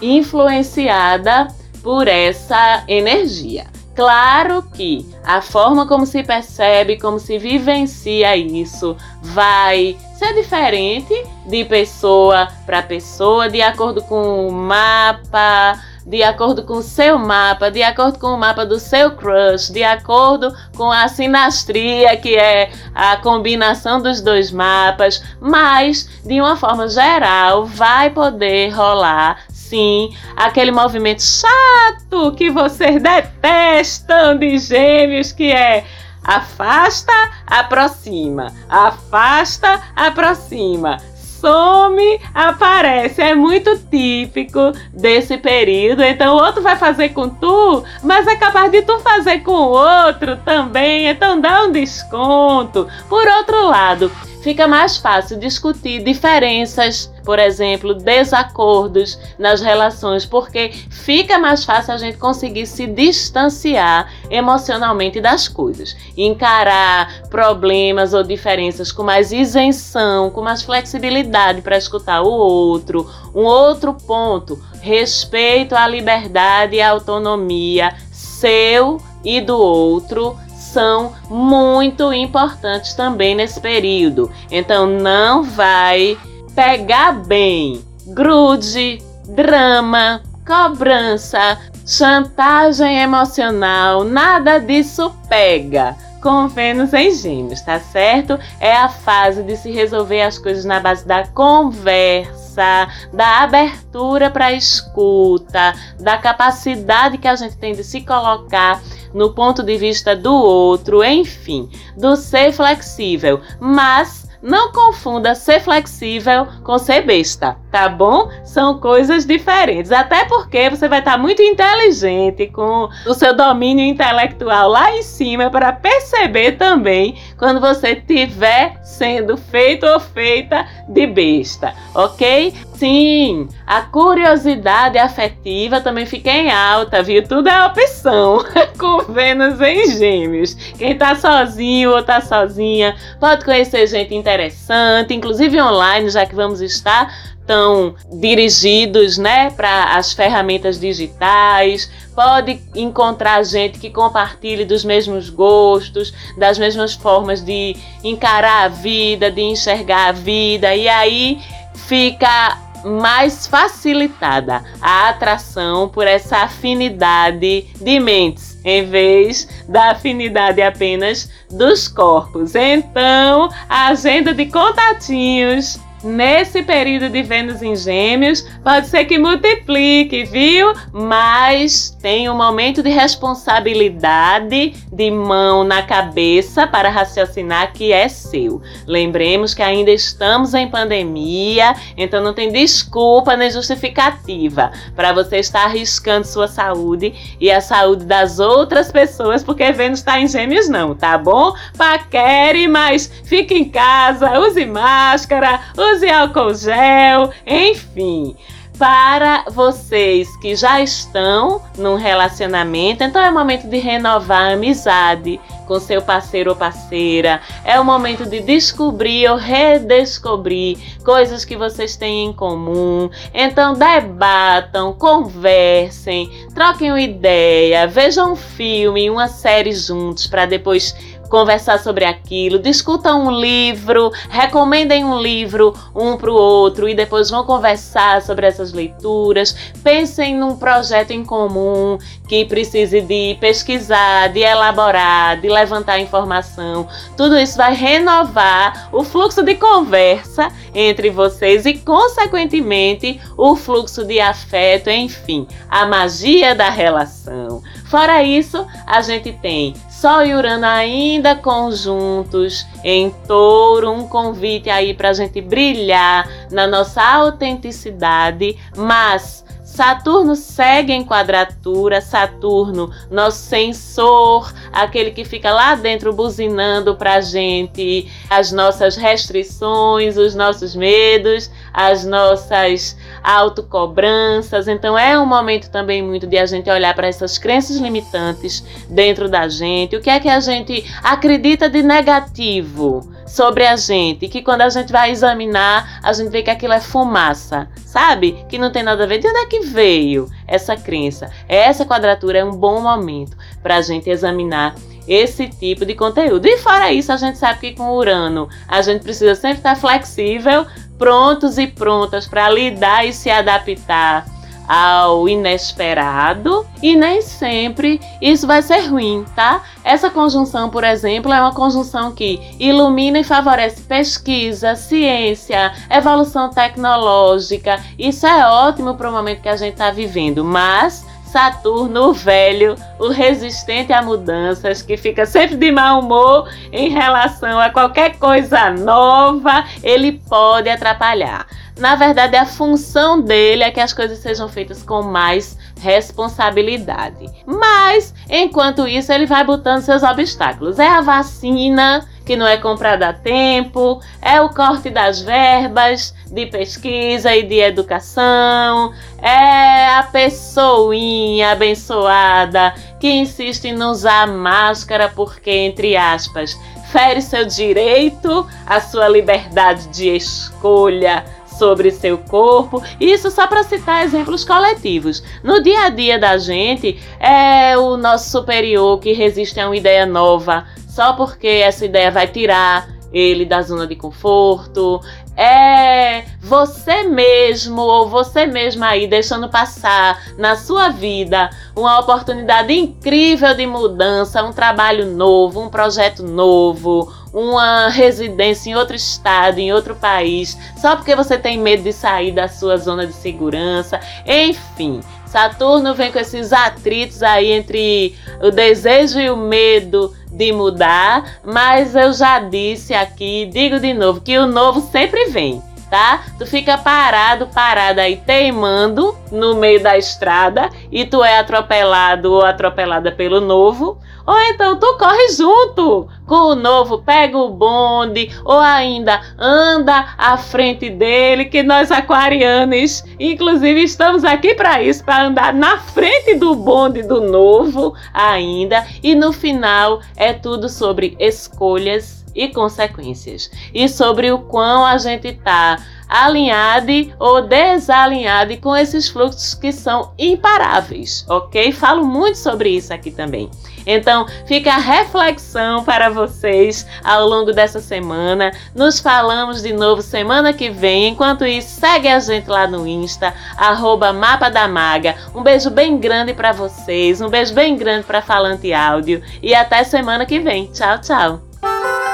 influenciada 0.03 1.49
por 1.83 2.09
essa 2.09 2.85
energia. 2.89 3.67
Claro 3.95 4.63
que 4.75 5.07
a 5.23 5.43
forma 5.43 5.87
como 5.87 6.07
se 6.07 6.23
percebe, 6.23 6.99
como 6.99 7.19
se 7.19 7.39
vivencia 7.39 8.35
isso, 8.37 8.97
vai 9.21 9.97
ser 10.19 10.35
diferente 10.35 11.15
de 11.47 11.65
pessoa 11.65 12.49
para 12.65 12.83
pessoa, 12.83 13.51
de 13.51 13.61
acordo 13.61 14.03
com 14.03 14.49
o 14.49 14.51
mapa, 14.51 15.79
de 16.07 16.23
acordo 16.23 16.65
com 16.65 16.75
o 16.75 16.83
seu 16.83 17.19
mapa, 17.19 17.71
de 17.71 17.83
acordo 17.83 18.19
com 18.19 18.29
o 18.29 18.39
mapa 18.39 18.65
do 18.65 18.79
seu 18.79 19.13
crush, 19.13 19.71
de 19.71 19.85
acordo 19.85 20.53
com 20.77 20.91
a 20.91 21.07
sinastria, 21.09 22.17
que 22.17 22.35
é 22.35 22.71
a 22.95 23.17
combinação 23.19 24.01
dos 24.01 24.21
dois 24.21 24.51
mapas, 24.51 25.23
mas 25.41 26.09
de 26.25 26.41
uma 26.41 26.57
forma 26.57 26.89
geral 26.89 27.67
vai 27.67 28.11
poder 28.11 28.71
rolar 28.71 29.39
sim 29.73 30.15
aquele 30.37 30.71
movimento 30.71 31.23
chato 31.23 32.35
que 32.37 32.51
vocês 32.51 33.03
detestam 33.03 34.37
de 34.37 34.59
gêmeos, 34.59 35.33
que 35.33 35.51
é 35.51 35.85
afasta, 36.23 37.13
aproxima, 37.47 38.53
afasta, 38.69 39.81
aproxima. 39.97 40.99
Some, 41.41 42.21
aparece. 42.33 43.21
É 43.21 43.35
muito 43.35 43.77
típico 43.91 44.61
desse 44.93 45.37
período. 45.39 46.05
Então, 46.05 46.37
o 46.37 46.41
outro 46.41 46.63
vai 46.63 46.77
fazer 46.77 47.09
com 47.09 47.29
tu, 47.29 47.83
mas 48.01 48.29
é 48.29 48.37
capaz 48.37 48.71
de 48.71 48.83
tu 48.83 49.01
fazer 49.01 49.41
com 49.41 49.51
o 49.51 49.71
outro 49.71 50.37
também. 50.45 51.09
Então, 51.09 51.41
dá 51.41 51.65
um 51.65 51.73
desconto. 51.73 52.87
Por 53.09 53.27
outro 53.27 53.67
lado, 53.67 54.09
fica 54.45 54.69
mais 54.69 54.99
fácil 54.99 55.37
discutir 55.37 56.05
diferenças, 56.05 57.12
por 57.25 57.39
exemplo, 57.39 57.95
desacordos 57.95 59.19
nas 59.39 59.61
relações, 59.61 60.25
porque 60.25 60.71
fica 60.91 61.39
mais 61.39 61.65
fácil 61.65 61.95
a 61.95 61.99
gente 61.99 62.19
conseguir 62.19 62.67
se 62.67 62.87
distanciar 62.87 64.13
emocionalmente 64.31 65.21
das 65.21 65.49
coisas, 65.49 65.97
encarar 66.17 67.23
problemas 67.31 68.15
ou 68.15 68.23
diferenças 68.23 68.93
com 68.93 69.03
mais 69.03 69.33
isenção, 69.33 70.31
com 70.31 70.43
mais 70.43 70.63
flexibilidade 70.63 71.63
para 71.63 71.77
escutar 71.77 72.23
o 72.23 72.31
outro. 72.31 73.09
Um 73.35 73.45
outro 73.45 73.95
ponto, 73.95 74.63
respeito 74.81 75.75
à 75.75 75.87
liberdade 75.87 76.77
e 76.77 76.81
à 76.81 76.91
autonomia 76.91 77.95
seu 78.11 79.01
e 79.25 79.41
do 79.41 79.57
outro 79.57 80.37
são 80.73 81.13
muito 81.29 82.13
importantes 82.13 82.95
também 82.95 83.35
nesse 83.35 83.61
período. 83.61 84.31
Então 84.51 84.87
não 84.87 85.43
vai 85.43 86.17
pegar 86.55 87.13
bem. 87.13 87.85
Grude, 88.07 88.99
drama, 89.27 90.23
cobrança, 90.47 91.59
chantagem 91.87 93.01
emocional, 93.01 94.05
nada 94.05 94.59
disso 94.59 95.15
pega. 95.29 95.97
Com 96.21 96.47
Vênus 96.47 96.93
em 96.93 97.11
Gêmeos, 97.11 97.61
tá 97.63 97.81
certo? 97.81 98.39
É 98.61 98.77
a 98.77 98.89
fase 98.89 99.43
de 99.43 99.57
se 99.57 99.73
resolver 99.73 100.23
as 100.23 100.39
coisas 100.39 100.65
na 100.65 100.79
base 100.79 101.05
da 101.05 101.27
conversa, 101.27 102.89
da 103.13 103.43
abertura 103.43 104.31
para 104.31 104.53
escuta, 104.53 105.75
da 105.99 106.17
capacidade 106.19 107.19
que 107.19 107.27
a 107.27 107.35
gente 107.35 107.57
tem 107.57 107.75
de 107.75 107.83
se 107.83 108.03
colocar 108.03 108.81
no 109.13 109.35
ponto 109.35 109.65
de 109.65 109.77
vista 109.77 110.15
do 110.15 110.33
outro, 110.33 111.03
enfim, 111.03 111.69
do 111.97 112.15
ser 112.15 112.53
flexível, 112.53 113.41
mas 113.59 114.22
não 114.43 114.73
confunda 114.73 115.35
ser 115.35 115.61
flexível 115.61 116.47
com 116.65 116.77
ser 116.79 117.03
besta, 117.03 117.57
tá 117.71 117.89
bom? 117.89 118.29
São 118.45 118.81
coisas 118.81 119.25
diferentes. 119.25 119.93
Até 119.93 120.25
porque 120.25 120.69
você 120.69 120.89
vai 120.89 120.99
estar 120.99 121.17
muito 121.17 121.41
inteligente 121.41 122.49
com 122.49 122.89
o 123.07 123.15
seu 123.15 123.37
domínio 123.37 123.85
intelectual 123.85 124.69
lá 124.69 124.93
em 124.93 125.03
cima 125.03 125.49
para 125.49 125.73
perceber 125.73 126.53
também 126.53 127.17
quando 127.39 127.61
você 127.61 127.93
estiver 127.93 128.81
sendo 128.83 129.37
feito 129.37 129.87
ou 129.87 130.01
feita 130.01 130.67
de 130.89 131.07
besta, 131.07 131.75
ok? 131.95 132.53
Sim, 132.83 133.47
a 133.65 133.83
curiosidade 133.83 134.99
afetiva 134.99 135.81
também 135.81 136.05
fica 136.05 136.33
em 136.33 136.51
alta, 136.51 137.01
viu? 137.01 137.23
Tudo 137.23 137.49
é 137.49 137.65
opção 137.65 138.45
com 138.77 139.13
Vênus 139.13 139.61
em 139.61 139.89
Gêmeos. 139.97 140.55
Quem 140.77 140.99
tá 140.99 141.15
sozinho 141.15 141.93
ou 141.93 142.03
tá 142.03 142.21
sozinha 142.21 142.97
pode 143.21 143.45
conhecer 143.45 143.87
gente 143.87 144.17
interessante, 144.17 145.15
inclusive 145.15 145.63
online, 145.63 146.11
já 146.11 146.27
que 146.27 146.35
vamos 146.35 146.61
estar 146.61 147.33
tão 147.47 147.95
dirigidos, 148.15 149.17
né, 149.17 149.51
para 149.51 149.97
as 149.97 150.13
ferramentas 150.13 150.81
digitais. 150.81 151.89
Pode 152.17 152.61
encontrar 152.75 153.45
gente 153.45 153.79
que 153.79 153.91
compartilhe 153.91 154.65
dos 154.65 154.85
mesmos 154.85 155.31
gostos, 155.31 156.13
das 156.37 156.59
mesmas 156.59 156.95
formas 156.95 157.45
de 157.45 157.77
encarar 158.03 158.65
a 158.65 158.69
vida, 158.69 159.31
de 159.31 159.41
enxergar 159.41 160.09
a 160.09 160.13
vida, 160.13 160.75
e 160.75 160.89
aí 160.89 161.41
fica 161.75 162.59
mais 162.85 163.47
facilitada 163.47 164.63
a 164.81 165.09
atração 165.09 165.89
por 165.89 166.07
essa 166.07 166.39
afinidade 166.39 167.67
de 167.81 168.01
mentes, 168.01 168.59
em 168.65 168.85
vez 168.85 169.49
da 169.69 169.91
afinidade 169.93 170.61
apenas 170.61 171.31
dos 171.51 171.89
corpos. 171.89 172.55
Então, 172.55 173.49
a 173.69 173.89
agenda 173.89 174.33
de 174.35 174.47
contatinhos 174.47 175.79
nesse 176.03 176.63
período 176.63 177.09
de 177.09 177.23
Vênus 177.23 177.63
em 177.63 177.77
Gêmeos, 177.77 178.43
pode 178.63 178.89
ser 178.89 179.05
que 179.05 179.19
multiplique, 179.19 180.25
viu? 180.25 180.73
Mas 180.93 181.97
tem 182.01 182.29
um 182.29 182.37
momento 182.37 182.83
de 182.83 182.91
responsabilidade, 182.91 184.75
de 184.93 185.11
mão 185.11 185.65
na 185.65 185.83
cabeça 185.83 186.67
para 186.67 186.91
raciocinar 186.91 187.73
que 187.73 187.93
é 187.93 188.09
seu. 188.09 188.61
Lembremos 188.87 189.55
que 189.55 189.63
ainda 189.63 189.91
estamos 189.91 190.55
em 190.55 190.69
pandemia, 190.69 191.75
então 191.97 192.23
não 192.23 192.35
tem 192.35 192.51
desculpa 192.51 193.37
nem 193.37 193.51
justificativa 193.51 194.73
para 194.97 195.13
você 195.13 195.39
estar 195.39 195.65
arriscando 195.65 196.27
sua 196.27 196.49
saúde 196.49 197.15
e 197.41 197.51
a 197.51 197.61
saúde 197.61 198.05
das 198.05 198.39
outras 198.39 198.91
pessoas, 198.91 199.45
porque 199.45 199.71
Vênus 199.73 200.01
está 200.01 200.19
em 200.19 200.27
Gêmeos, 200.27 200.69
não, 200.69 200.95
tá 200.95 201.17
bom? 201.17 201.55
Paquere, 201.77 202.67
mas 202.67 203.11
fique 203.25 203.55
em 203.55 203.65
casa, 203.65 204.39
use 204.41 204.67
máscara, 204.67 205.61
use 205.79 205.92
álcool 206.11 206.55
gel, 206.55 207.31
enfim 207.47 208.37
para 208.79 209.45
vocês 209.49 210.35
que 210.39 210.57
já 210.57 210.81
estão 210.81 211.63
num 211.79 211.95
relacionamento, 211.95 213.05
então 213.05 213.23
é 213.23 213.31
o 213.31 213.35
momento 213.35 213.69
de 213.69 213.79
renovar 213.79 214.51
a 214.51 214.55
amizade 214.55 215.39
com 215.67 215.79
seu 215.79 216.03
parceiro 216.03 216.51
ou 216.51 216.57
parceira. 216.57 217.41
É 217.65 217.79
o 217.79 217.85
momento 217.85 218.27
de 218.27 218.41
descobrir 218.41 219.29
ou 219.29 219.37
redescobrir 219.37 220.77
coisas 221.05 221.45
que 221.45 221.57
vocês 221.57 221.97
têm 221.97 222.27
em 222.27 222.33
comum. 222.33 223.09
Então 223.33 223.75
debatam, 223.75 224.93
conversem, 224.93 226.31
troquem 226.55 226.91
uma 226.91 227.01
ideia, 227.01 227.87
vejam 227.87 228.33
um 228.33 228.37
filme, 228.37 229.09
uma 229.09 229.29
série 229.29 229.73
juntos 229.73 230.27
para 230.27 230.45
depois 230.45 230.95
conversar 231.33 231.79
sobre 231.79 232.05
aquilo, 232.05 232.59
discutam 232.59 233.25
um 233.25 233.31
livro, 233.31 234.13
recomendem 234.29 235.03
um 235.03 235.19
livro 235.19 235.73
um 235.95 236.15
para 236.15 236.31
o 236.31 236.35
outro 236.35 236.87
e 236.87 236.95
depois 236.95 237.31
vão 237.31 237.43
conversar 237.43 238.21
sobre 238.21 238.47
essas 238.47 238.75
leituras. 238.75 239.57
Pensem 239.83 240.37
num 240.37 240.57
projeto 240.57 241.13
em 241.13 241.25
comum 241.25 241.97
que 242.29 242.45
precise 242.45 243.01
de 243.01 243.39
pesquisar, 243.41 244.29
de 244.29 244.41
elaborar, 244.41 245.41
de 245.41 245.49
levantar 245.49 245.99
informação. 246.01 246.87
Tudo 247.17 247.39
isso 247.39 247.57
vai 247.57 247.73
renovar 247.75 248.91
o 248.93 249.03
fluxo 249.03 249.43
de 249.43 249.55
conversa 249.55 250.53
entre 250.75 251.09
vocês 251.09 251.65
e, 251.65 251.79
consequentemente, 251.79 253.19
o 253.39 253.57
fluxo 253.57 254.05
de 254.05 254.21
afeto, 254.21 254.91
enfim, 254.91 255.47
a 255.71 255.87
magia 255.87 256.55
da 256.55 256.69
relação. 256.69 257.63
Fora 257.87 258.23
isso, 258.23 258.67
a 258.87 259.01
gente 259.01 259.33
tem 259.33 259.75
Sol 260.03 260.25
e 260.25 260.35
Urano 260.35 260.67
ainda 260.67 261.37
conjuntos 261.37 262.67
em 262.83 263.09
touro, 263.29 263.89
um 263.93 264.09
convite 264.09 264.69
aí 264.69 264.95
para 264.95 265.11
a 265.11 265.13
gente 265.13 265.41
brilhar 265.41 266.29
na 266.51 266.67
nossa 266.67 267.01
autenticidade, 267.01 268.59
mas 268.77 269.45
Saturno 269.73 270.37
segue 270.37 270.93
em 270.93 271.03
quadratura, 271.03 272.01
Saturno, 272.01 272.91
nosso 273.11 273.39
sensor, 273.39 274.53
aquele 274.73 275.13
que 275.13 275.25
fica 275.25 275.51
lá 275.51 275.77
dentro 275.77 276.13
buzinando 276.13 276.97
pra 276.97 277.23
gente 277.23 278.11
as 278.29 278.51
nossas 278.51 278.97
restrições, 278.97 280.19
os 280.19 280.35
nossos 280.35 280.75
medos, 280.75 281.49
as 281.73 282.05
nossas 282.05 282.97
autocobranças. 283.23 284.69
Então 284.69 284.99
é 284.99 285.19
um 285.19 285.27
momento 285.27 285.71
também 285.71 286.03
muito 286.03 286.27
de 286.27 286.39
a 286.39 286.47
gente 286.47 286.71
olhar 286.71 286.95
para 286.95 287.07
essas 287.07 287.39
crenças 287.39 287.77
limitantes 287.77 288.65
dentro 288.89 289.29
da 289.29 289.49
gente, 289.49 289.97
o 289.97 290.01
que 290.01 290.11
é 290.11 290.21
que 290.21 290.29
a 290.29 290.41
gente 290.41 290.85
acredita 291.03 291.69
de 291.69 291.83
negativo 291.83 293.11
sobre 293.27 293.67
a 293.67 293.77
gente, 293.77 294.29
que 294.29 294.43
quando 294.43 294.61
a 294.61 294.69
gente 294.69 294.93
vai 294.93 295.11
examinar, 295.11 296.01
a 296.03 296.13
gente 296.13 296.29
vê 296.29 296.43
que 296.43 296.51
aquilo 296.51 296.75
é 296.75 296.81
fumaça, 296.81 297.67
sabe? 297.87 298.45
Que 298.49 298.59
não 298.59 298.71
tem 298.71 298.83
nada 298.83 299.05
a 299.05 299.07
ver. 299.07 299.19
De 299.19 299.29
onde 299.29 299.39
é 299.39 299.47
que 299.47 299.61
veio 299.61 300.29
essa 300.47 300.77
crença? 300.77 301.31
Essa 301.49 301.87
quadratura 301.87 302.41
é 302.41 302.45
um 302.45 302.55
bom 302.55 302.83
momento 302.83 303.37
para 303.63 303.77
a 303.77 303.81
gente 303.81 304.11
examinar 304.11 304.75
esse 305.07 305.49
tipo 305.49 305.85
de 305.85 305.95
conteúdo. 305.95 306.47
E 306.47 306.59
fora 306.59 306.93
isso, 306.93 307.13
a 307.13 307.17
gente 307.17 307.39
sabe 307.39 307.61
que 307.61 307.73
com 307.73 307.91
Urano 307.91 308.49
a 308.69 308.83
gente 308.83 309.03
precisa 309.03 309.35
sempre 309.35 309.59
estar 309.59 309.77
flexível, 309.77 310.67
prontos 310.99 311.59
e 311.59 311.67
prontas 311.67 312.27
para 312.27 312.49
lidar 312.49 313.07
e 313.07 313.13
se 313.13 313.31
adaptar 313.31 314.27
ao 314.69 315.29
inesperado 315.29 316.67
e 316.83 316.97
nem 316.97 317.21
sempre 317.21 318.01
isso 318.21 318.47
vai 318.47 318.63
ser 318.63 318.87
ruim, 318.87 319.25
tá? 319.35 319.63
Essa 319.85 320.09
conjunção, 320.09 320.71
por 320.71 320.85
exemplo, 320.85 321.33
é 321.33 321.41
uma 321.41 321.53
conjunção 321.53 322.13
que 322.13 322.41
ilumina 322.59 323.19
e 323.19 323.25
favorece 323.25 323.83
pesquisa, 323.83 324.75
ciência, 324.77 325.73
evolução 325.91 326.49
tecnológica. 326.49 327.81
Isso 327.99 328.27
é 328.27 328.47
ótimo 328.47 328.95
para 328.95 329.11
o 329.11 329.13
momento 329.13 329.43
que 329.43 329.49
a 329.49 329.57
gente 329.57 329.73
está 329.73 329.91
vivendo, 329.91 330.45
mas 330.45 331.05
Saturno, 331.33 332.11
o 332.11 332.13
velho, 332.13 332.77
o 332.99 333.09
resistente 333.09 333.91
a 333.91 334.03
mudanças, 334.03 334.83
que 334.83 334.99
fica 334.99 335.25
sempre 335.25 335.57
de 335.57 335.73
mau 335.73 336.01
humor 336.01 336.47
em 336.71 336.91
relação 336.91 337.59
a 337.59 337.71
qualquer 337.71 338.19
coisa 338.19 338.71
nova, 338.71 339.65
ele 339.83 340.21
pode 340.29 340.69
atrapalhar. 340.69 341.47
Na 341.79 341.95
verdade, 341.95 342.37
a 342.37 342.45
função 342.45 343.19
dele 343.19 343.63
é 343.63 343.71
que 343.71 343.81
as 343.81 343.95
coisas 343.95 344.19
sejam 344.19 344.47
feitas 344.47 344.83
com 344.83 345.03
mais 345.03 345.57
responsabilidade. 345.81 347.27
Mas, 347.47 348.15
enquanto 348.29 348.87
isso, 348.87 349.11
ele 349.11 349.25
vai 349.25 349.43
botando 349.43 349.81
seus 349.81 350.03
obstáculos. 350.03 350.79
É 350.79 350.87
a 350.87 351.01
vacina 351.01 352.07
que 352.25 352.37
não 352.37 352.47
é 352.47 352.57
comprada 352.57 353.09
a 353.09 353.13
tempo, 353.13 354.01
é 354.21 354.41
o 354.41 354.51
corte 354.51 354.91
das 354.91 355.21
verbas 355.21 356.15
de 356.31 356.47
pesquisa 356.47 357.35
e 357.35 357.43
de 357.43 357.59
educação, 357.61 358.93
é 359.21 359.87
a 359.95 360.09
pessoinha 360.11 361.53
abençoada 361.53 362.75
que 362.99 363.11
insiste 363.11 363.67
em 363.67 363.83
usar 363.83 364.27
máscara 364.27 365.09
porque, 365.09 365.51
entre 365.51 365.97
aspas, 365.97 366.57
fere 366.93 367.23
seu 367.23 367.45
direito, 367.45 368.47
a 368.67 368.81
sua 368.81 369.09
liberdade 369.09 369.89
de 369.89 370.09
escolha 370.15 371.25
sobre 371.63 371.93
seu 371.93 372.19
corpo. 372.19 372.83
Isso 373.01 373.31
só 373.31 373.47
para 373.47 373.63
citar 373.63 374.05
exemplos 374.05 374.45
coletivos. 374.45 375.23
No 375.45 375.63
dia 375.63 375.85
a 375.85 375.89
dia 375.91 376.19
da 376.19 376.37
gente, 376.37 376.99
é 377.21 377.79
o 377.79 377.97
nosso 377.97 378.31
superior 378.31 378.99
que 378.99 379.13
resiste 379.13 379.61
a 379.61 379.67
uma 379.67 379.77
ideia 379.77 380.05
nova 380.05 380.67
só 380.89 381.13
porque 381.13 381.47
essa 381.47 381.87
ideia 381.87 382.11
vai 382.11 382.27
tirar 382.27 382.89
ele 383.13 383.45
da 383.45 383.63
zona 383.63 383.87
de 383.87 383.95
conforto. 383.95 385.01
É 385.37 386.25
você 386.41 387.05
mesmo 387.05 387.81
ou 387.81 388.09
você 388.09 388.45
mesma 388.45 388.89
aí 388.89 389.07
deixando 389.07 389.49
passar 389.49 390.21
na 390.37 390.57
sua 390.57 390.89
vida 390.89 391.49
uma 391.77 392.01
oportunidade 392.01 392.73
incrível 392.73 393.55
de 393.55 393.67
mudança, 393.67 394.43
um 394.43 394.53
trabalho 394.53 395.07
novo, 395.07 395.61
um 395.61 395.71
projeto 395.71 396.25
novo, 396.25 397.11
uma 397.33 397.89
residência 397.89 398.71
em 398.71 398.75
outro 398.75 398.95
estado, 398.95 399.59
em 399.59 399.73
outro 399.73 399.95
país, 399.95 400.57
só 400.77 400.95
porque 400.95 401.17
você 401.17 401.39
tem 401.39 401.59
medo 401.59 401.83
de 401.83 401.93
sair 401.93 402.33
da 402.33 402.49
sua 402.49 402.77
zona 402.77 403.07
de 403.07 403.15
segurança. 403.15 403.99
Enfim, 404.27 405.01
Saturno 405.27 405.95
vem 405.95 406.13
com 406.13 406.19
esses 406.19 406.53
atritos 406.53 407.23
aí 407.23 407.53
entre 407.53 408.15
o 408.43 408.51
desejo 408.51 409.19
e 409.19 409.31
o 409.31 409.37
medo 409.37 410.15
de 410.31 410.53
mudar, 410.53 411.41
mas 411.45 411.95
eu 411.95 412.13
já 412.13 412.39
disse 412.39 412.93
aqui, 412.93 413.49
digo 413.53 413.81
de 413.81 413.95
novo, 413.95 414.21
que 414.21 414.37
o 414.39 414.47
novo 414.47 414.81
sempre 414.91 415.27
vem 415.27 415.63
tá? 415.93 416.25
Tu 416.39 416.47
fica 416.47 416.79
parado, 416.79 417.49
parada 417.49 418.01
aí, 418.01 418.17
teimando 418.17 419.15
no 419.31 419.55
meio 419.57 419.83
da 419.83 419.99
estrada 419.99 420.71
e 420.91 421.05
tu 421.05 421.23
é 421.23 421.39
atropelado 421.39 422.33
ou 422.33 422.43
atropelada 422.43 423.13
pelo 423.13 423.43
novo. 423.43 423.99
Ou 424.27 424.41
então 424.41 424.79
tu 424.79 424.97
corre 424.97 425.29
junto 425.33 426.09
com 426.27 426.53
o 426.53 426.55
novo, 426.55 427.03
pega 427.03 427.37
o 427.37 427.51
bonde 427.51 428.31
ou 428.43 428.59
ainda 428.59 429.21
anda 429.39 430.15
à 430.17 430.39
frente 430.39 430.89
dele, 430.89 431.45
que 431.45 431.63
nós 431.63 431.93
aquarianos, 431.93 433.05
inclusive, 433.21 433.83
estamos 433.83 434.25
aqui 434.25 434.55
para 434.55 434.83
isso, 434.83 435.05
para 435.05 435.25
andar 435.25 435.53
na 435.53 435.77
frente 435.77 436.37
do 436.37 436.55
bonde 436.55 437.03
do 437.03 437.21
novo 437.21 437.95
ainda. 438.15 438.87
E 439.03 439.15
no 439.15 439.31
final 439.31 440.01
é 440.17 440.33
tudo 440.33 440.71
sobre 440.71 441.15
escolhas 441.19 442.22
e 442.35 442.49
consequências. 442.49 443.51
E 443.75 443.89
sobre 443.89 444.31
o 444.31 444.39
quão 444.41 444.85
a 444.85 444.99
gente 444.99 445.29
está 445.29 445.79
alinhado 446.13 446.93
ou 447.19 447.41
desalinhado 447.41 448.57
com 448.59 448.77
esses 448.77 449.09
fluxos 449.09 449.55
que 449.55 449.73
são 449.73 450.13
imparáveis, 450.19 451.25
ok? 451.27 451.73
Falo 451.73 452.05
muito 452.05 452.37
sobre 452.37 452.69
isso 452.69 452.93
aqui 452.93 453.11
também. 453.11 453.51
Então, 453.87 454.27
fica 454.47 454.75
a 454.75 454.79
reflexão 454.79 455.83
para 455.83 456.11
vocês 456.11 456.87
ao 457.03 457.27
longo 457.27 457.53
dessa 457.53 457.81
semana. 457.81 458.53
Nos 458.75 459.01
falamos 459.01 459.63
de 459.63 459.73
novo 459.73 460.03
semana 460.03 460.53
que 460.53 460.71
vem. 460.71 461.09
Enquanto 461.09 461.45
isso, 461.45 461.81
segue 461.81 462.09
a 462.09 462.21
gente 462.21 462.49
lá 462.49 462.67
no 462.67 462.87
Insta, 462.87 463.35
arroba 463.57 464.13
Mapa 464.13 464.51
da 464.51 464.69
Maga. 464.69 465.17
Um 465.35 465.43
beijo 465.43 465.71
bem 465.71 465.99
grande 465.99 466.35
para 466.35 466.53
vocês, 466.53 467.21
um 467.21 467.29
beijo 467.29 467.55
bem 467.55 467.77
grande 467.77 468.05
para 468.05 468.23
Falante 468.23 468.73
Áudio 468.73 469.23
e 469.43 469.55
até 469.55 469.83
semana 469.83 470.27
que 470.27 470.39
vem. 470.39 470.67
Tchau, 470.67 471.01
tchau! 471.01 472.12